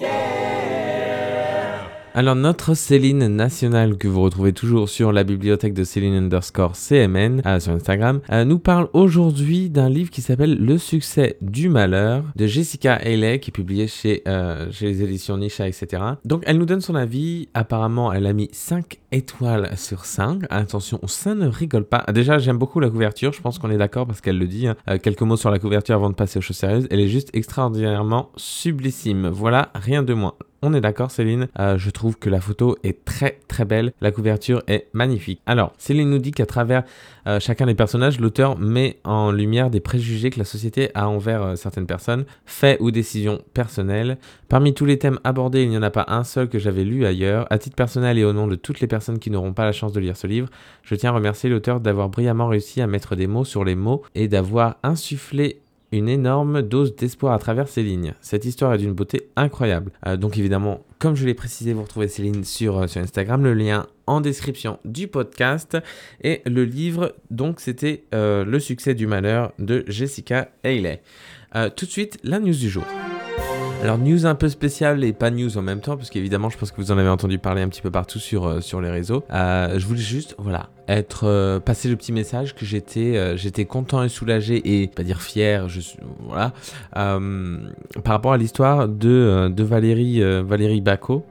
Alors 2.12 2.34
notre 2.34 2.74
Céline 2.74 3.28
nationale 3.28 3.96
que 3.96 4.08
vous 4.08 4.20
retrouvez 4.20 4.52
toujours 4.52 4.88
sur 4.88 5.12
la 5.12 5.22
bibliothèque 5.22 5.74
de 5.74 5.84
Céline 5.84 6.14
underscore 6.14 6.74
CMN 6.74 7.40
euh, 7.46 7.60
sur 7.60 7.72
Instagram 7.72 8.20
euh, 8.32 8.44
nous 8.44 8.58
parle 8.58 8.88
aujourd'hui 8.94 9.70
d'un 9.70 9.88
livre 9.88 10.10
qui 10.10 10.20
s'appelle 10.20 10.56
Le 10.58 10.76
succès 10.76 11.36
du 11.40 11.68
malheur 11.68 12.24
de 12.34 12.48
Jessica 12.48 12.94
Haley 12.94 13.38
qui 13.38 13.50
est 13.50 13.52
publié 13.52 13.86
chez, 13.86 14.24
euh, 14.26 14.72
chez 14.72 14.86
les 14.86 15.04
éditions 15.04 15.36
Nisha 15.36 15.68
etc. 15.68 16.02
Donc 16.24 16.42
elle 16.46 16.58
nous 16.58 16.66
donne 16.66 16.80
son 16.80 16.96
avis, 16.96 17.48
apparemment 17.54 18.12
elle 18.12 18.26
a 18.26 18.32
mis 18.32 18.48
5 18.50 18.98
étoiles 19.12 19.78
sur 19.78 20.04
5. 20.04 20.42
Attention, 20.50 20.98
ça 21.06 21.36
ne 21.36 21.46
rigole 21.46 21.84
pas. 21.84 22.04
Déjà 22.12 22.38
j'aime 22.38 22.58
beaucoup 22.58 22.80
la 22.80 22.90
couverture, 22.90 23.32
je 23.32 23.40
pense 23.40 23.60
qu'on 23.60 23.70
est 23.70 23.78
d'accord 23.78 24.08
parce 24.08 24.20
qu'elle 24.20 24.38
le 24.38 24.48
dit. 24.48 24.66
Hein. 24.66 24.74
quelques 24.98 25.22
mots 25.22 25.36
sur 25.36 25.52
la 25.52 25.60
couverture 25.60 25.94
avant 25.94 26.10
de 26.10 26.16
passer 26.16 26.40
aux 26.40 26.42
choses 26.42 26.56
sérieuses. 26.56 26.88
Elle 26.90 27.00
est 27.00 27.08
juste 27.08 27.30
extraordinairement 27.34 28.30
sublissime. 28.34 29.28
Voilà, 29.28 29.70
rien 29.76 30.02
de 30.02 30.12
moins. 30.12 30.34
On 30.62 30.74
est 30.74 30.82
d'accord 30.82 31.10
Céline, 31.10 31.48
euh, 31.58 31.78
je 31.78 31.88
trouve 31.88 32.18
que 32.18 32.28
la 32.28 32.40
photo 32.40 32.76
est 32.84 33.06
très 33.06 33.38
très 33.48 33.64
belle, 33.64 33.94
la 34.02 34.10
couverture 34.10 34.62
est 34.66 34.88
magnifique. 34.92 35.40
Alors, 35.46 35.72
Céline 35.78 36.10
nous 36.10 36.18
dit 36.18 36.32
qu'à 36.32 36.44
travers 36.44 36.82
euh, 37.26 37.40
chacun 37.40 37.64
des 37.64 37.74
personnages, 37.74 38.20
l'auteur 38.20 38.58
met 38.58 38.98
en 39.04 39.32
lumière 39.32 39.70
des 39.70 39.80
préjugés 39.80 40.28
que 40.28 40.38
la 40.38 40.44
société 40.44 40.90
a 40.94 41.08
envers 41.08 41.42
euh, 41.42 41.56
certaines 41.56 41.86
personnes, 41.86 42.26
faits 42.44 42.78
ou 42.80 42.90
décisions 42.90 43.40
personnelles. 43.54 44.18
Parmi 44.50 44.74
tous 44.74 44.84
les 44.84 44.98
thèmes 44.98 45.18
abordés, 45.24 45.62
il 45.62 45.70
n'y 45.70 45.78
en 45.78 45.82
a 45.82 45.90
pas 45.90 46.04
un 46.08 46.24
seul 46.24 46.50
que 46.50 46.58
j'avais 46.58 46.84
lu 46.84 47.06
ailleurs. 47.06 47.46
À 47.48 47.56
titre 47.56 47.76
personnel 47.76 48.18
et 48.18 48.24
au 48.24 48.34
nom 48.34 48.46
de 48.46 48.54
toutes 48.54 48.80
les 48.80 48.86
personnes 48.86 49.18
qui 49.18 49.30
n'auront 49.30 49.54
pas 49.54 49.64
la 49.64 49.72
chance 49.72 49.94
de 49.94 50.00
lire 50.00 50.18
ce 50.18 50.26
livre, 50.26 50.50
je 50.82 50.94
tiens 50.94 51.10
à 51.10 51.14
remercier 51.14 51.48
l'auteur 51.48 51.80
d'avoir 51.80 52.10
brillamment 52.10 52.48
réussi 52.48 52.82
à 52.82 52.86
mettre 52.86 53.16
des 53.16 53.26
mots 53.26 53.46
sur 53.46 53.64
les 53.64 53.76
mots 53.76 54.02
et 54.14 54.28
d'avoir 54.28 54.76
insufflé 54.82 55.62
une 55.92 56.08
énorme 56.08 56.62
dose 56.62 56.94
d'espoir 56.94 57.32
à 57.32 57.38
travers 57.38 57.68
ces 57.68 57.82
lignes. 57.82 58.14
Cette 58.20 58.44
histoire 58.44 58.74
est 58.74 58.78
d'une 58.78 58.92
beauté 58.92 59.28
incroyable. 59.36 59.92
Euh, 60.06 60.16
donc 60.16 60.38
évidemment, 60.38 60.84
comme 60.98 61.16
je 61.16 61.26
l'ai 61.26 61.34
précisé, 61.34 61.72
vous 61.72 61.82
retrouvez 61.82 62.08
Céline 62.08 62.44
sur, 62.44 62.78
euh, 62.78 62.86
sur 62.86 63.00
Instagram, 63.00 63.42
le 63.42 63.54
lien 63.54 63.86
en 64.06 64.20
description 64.20 64.78
du 64.84 65.08
podcast. 65.08 65.76
Et 66.22 66.42
le 66.46 66.64
livre, 66.64 67.14
donc 67.30 67.60
c'était 67.60 68.04
euh, 68.14 68.44
Le 68.44 68.60
succès 68.60 68.94
du 68.94 69.06
malheur 69.06 69.52
de 69.58 69.84
Jessica 69.88 70.48
Haley. 70.64 71.02
tout 71.76 71.86
de 71.86 71.90
suite, 71.90 72.18
la 72.22 72.38
news 72.38 72.54
du 72.54 72.68
jour. 72.68 72.84
Alors 73.82 73.96
news 73.96 74.26
un 74.26 74.34
peu 74.34 74.50
spéciale 74.50 75.02
et 75.04 75.14
pas 75.14 75.30
news 75.30 75.56
en 75.56 75.62
même 75.62 75.80
temps, 75.80 75.96
parce 75.96 76.10
qu'évidemment 76.10 76.50
je 76.50 76.58
pense 76.58 76.70
que 76.70 76.76
vous 76.76 76.92
en 76.92 76.98
avez 76.98 77.08
entendu 77.08 77.38
parler 77.38 77.62
un 77.62 77.68
petit 77.68 77.80
peu 77.80 77.90
partout 77.90 78.18
sur, 78.18 78.62
sur 78.62 78.80
les 78.80 78.90
réseaux. 78.90 79.24
je 79.30 79.84
voulais 79.86 80.00
juste, 80.00 80.34
voilà, 80.38 80.68
être 80.90 81.24
euh, 81.24 81.60
passer 81.60 81.88
le 81.88 81.96
petit 81.96 82.12
message 82.12 82.54
que 82.54 82.66
j'étais 82.66 83.16
euh, 83.16 83.36
j'étais 83.36 83.64
content 83.64 84.02
et 84.02 84.08
soulagé 84.08 84.82
et 84.82 84.88
pas 84.88 85.04
dire 85.04 85.22
fier 85.22 85.68
je 85.68 85.80
voilà 86.26 86.52
euh, 86.96 87.58
par 88.02 88.14
rapport 88.14 88.32
à 88.32 88.36
l'histoire 88.36 88.88
de, 88.88 89.48
de 89.48 89.62
Valérie 89.62 90.20
Valérie 90.42 90.82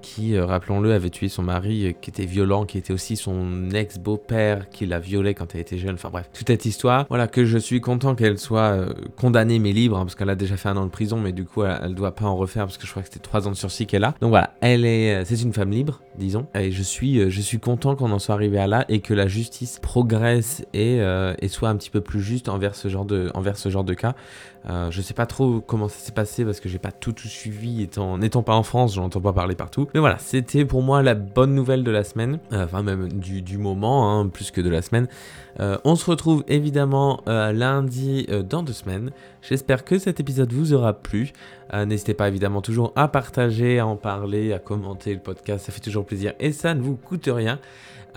qui 0.01 0.39
rappelons-le 0.39 0.93
avait 0.93 1.09
tué 1.09 1.27
son 1.27 1.43
mari 1.43 1.95
qui 2.01 2.09
était 2.09 2.25
violent 2.25 2.65
qui 2.65 2.77
était 2.77 2.93
aussi 2.93 3.17
son 3.17 3.69
ex 3.71 3.97
beau-père 3.97 4.69
qui 4.69 4.85
l'a 4.85 4.99
violé 4.99 5.33
quand 5.33 5.53
elle 5.53 5.61
était 5.61 5.77
jeune 5.77 5.95
enfin 5.95 6.09
bref 6.09 6.29
toute 6.33 6.47
cette 6.47 6.65
histoire. 6.65 7.05
Voilà 7.09 7.27
que 7.27 7.45
je 7.45 7.57
suis 7.57 7.81
content 7.81 8.15
qu'elle 8.15 8.37
soit 8.37 8.85
condamnée 9.17 9.59
mais 9.59 9.73
libre 9.73 9.97
hein, 9.97 10.05
parce 10.05 10.15
qu'elle 10.15 10.29
a 10.29 10.35
déjà 10.35 10.55
fait 10.55 10.69
un 10.69 10.77
an 10.77 10.85
de 10.85 10.91
prison 10.91 11.19
mais 11.19 11.33
du 11.33 11.43
coup 11.45 11.63
elle, 11.63 11.79
elle, 11.83 11.95
doit 11.95 12.15
pas 12.15 12.25
en 12.25 12.35
refaire 12.35 12.65
parce 12.65 12.77
que 12.77 12.85
je 12.85 12.91
crois 12.91 13.03
que 13.03 13.09
c'était 13.09 13.19
trois 13.19 13.47
ans 13.47 13.51
de 13.51 13.55
sursis 13.55 13.85
qu'elle 13.85 14.03
a. 14.03 14.15
Donc 14.21 14.29
voilà 14.29 14.53
elle 14.61 14.85
est 14.85 15.25
c'est 15.25 15.41
une 15.41 15.53
femme 15.53 15.71
libre 15.71 16.01
disons 16.17 16.47
et 16.55 16.71
je 16.71 16.83
suis 16.83 17.29
je 17.29 17.41
suis 17.41 17.59
content 17.59 17.95
qu'on 17.95 18.11
en 18.11 18.19
soit 18.19 18.35
arrivé 18.35 18.57
à 18.59 18.67
là 18.67 18.85
et 18.87 19.01
que 19.01 19.13
la 19.13 19.27
justice 19.27 19.48
progresse 19.81 20.65
euh, 20.75 21.35
et, 21.39 21.47
soit 21.47 21.69
un 21.69 21.75
petit 21.75 21.89
peu 21.89 22.01
plus 22.01 22.21
juste 22.21 22.49
envers 22.49 22.75
ce 22.75 22.87
genre 22.87 23.05
de, 23.05 23.31
envers 23.33 23.57
ce 23.57 23.69
genre 23.69 23.83
de 23.83 23.93
cas. 23.93 24.15
Euh, 24.67 24.91
je 24.91 25.01
sais 25.01 25.13
pas 25.13 25.25
trop 25.25 25.61
comment 25.61 25.87
ça 25.87 25.99
s'est 25.99 26.11
passé 26.11 26.43
parce 26.43 26.59
que 26.59 26.67
j'ai 26.67 26.79
pas 26.79 26.91
tout, 26.91 27.13
tout 27.13 27.27
suivi 27.27 27.81
étant 27.81 28.17
n'étant 28.17 28.43
pas 28.43 28.55
en 28.55 28.63
France, 28.63 28.95
j'en 28.95 29.05
entends 29.05 29.21
pas 29.21 29.33
parler 29.33 29.55
partout. 29.55 29.87
Mais 29.93 29.99
voilà, 29.99 30.17
c'était 30.19 30.65
pour 30.65 30.81
moi 30.81 31.01
la 31.01 31.15
bonne 31.15 31.55
nouvelle 31.55 31.83
de 31.83 31.91
la 31.91 32.03
semaine, 32.03 32.39
euh, 32.51 32.65
enfin 32.65 32.83
même 32.83 33.07
du, 33.11 33.57
moment, 33.57 34.19
hein, 34.19 34.27
plus 34.27 34.51
que 34.51 34.61
de 34.61 34.69
la 34.69 34.81
semaine. 34.81 35.07
on 35.59 35.95
se 35.95 36.09
retrouve 36.09 36.43
évidemment 36.47 37.21
lundi 37.25 38.27
dans 38.49 38.63
deux 38.63 38.73
semaines. 38.73 39.11
J'espère 39.41 39.83
que 39.85 39.97
cet 39.97 40.19
épisode 40.19 40.51
vous 40.53 40.73
aura 40.73 40.93
plu. 40.93 41.31
N'hésitez 41.73 42.13
pas 42.13 42.27
évidemment 42.27 42.61
toujours 42.61 42.93
à 42.95 43.07
partager, 43.07 43.79
à 43.79 43.85
en 43.85 43.95
parler, 43.95 44.53
à 44.53 44.59
commenter 44.59 45.13
le 45.13 45.19
podcast, 45.19 45.65
ça 45.65 45.71
fait 45.71 45.81
toujours 45.81 46.05
plaisir 46.05 46.33
et 46.39 46.51
ça 46.51 46.73
ne 46.73 46.81
vous 46.81 46.95
coûte 46.95 47.29
rien. 47.31 47.59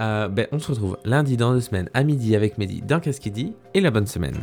Euh, 0.00 0.28
ben, 0.28 0.46
on 0.52 0.58
se 0.58 0.70
retrouve 0.70 0.98
lundi 1.04 1.36
dans 1.36 1.52
deux 1.52 1.60
semaines 1.60 1.90
à 1.94 2.02
midi 2.02 2.34
avec 2.34 2.58
Mehdi 2.58 2.82
dans 2.82 3.00
Qu'est-ce 3.00 3.20
dit 3.28 3.54
et 3.74 3.80
la 3.80 3.90
bonne 3.90 4.06
semaine. 4.06 4.36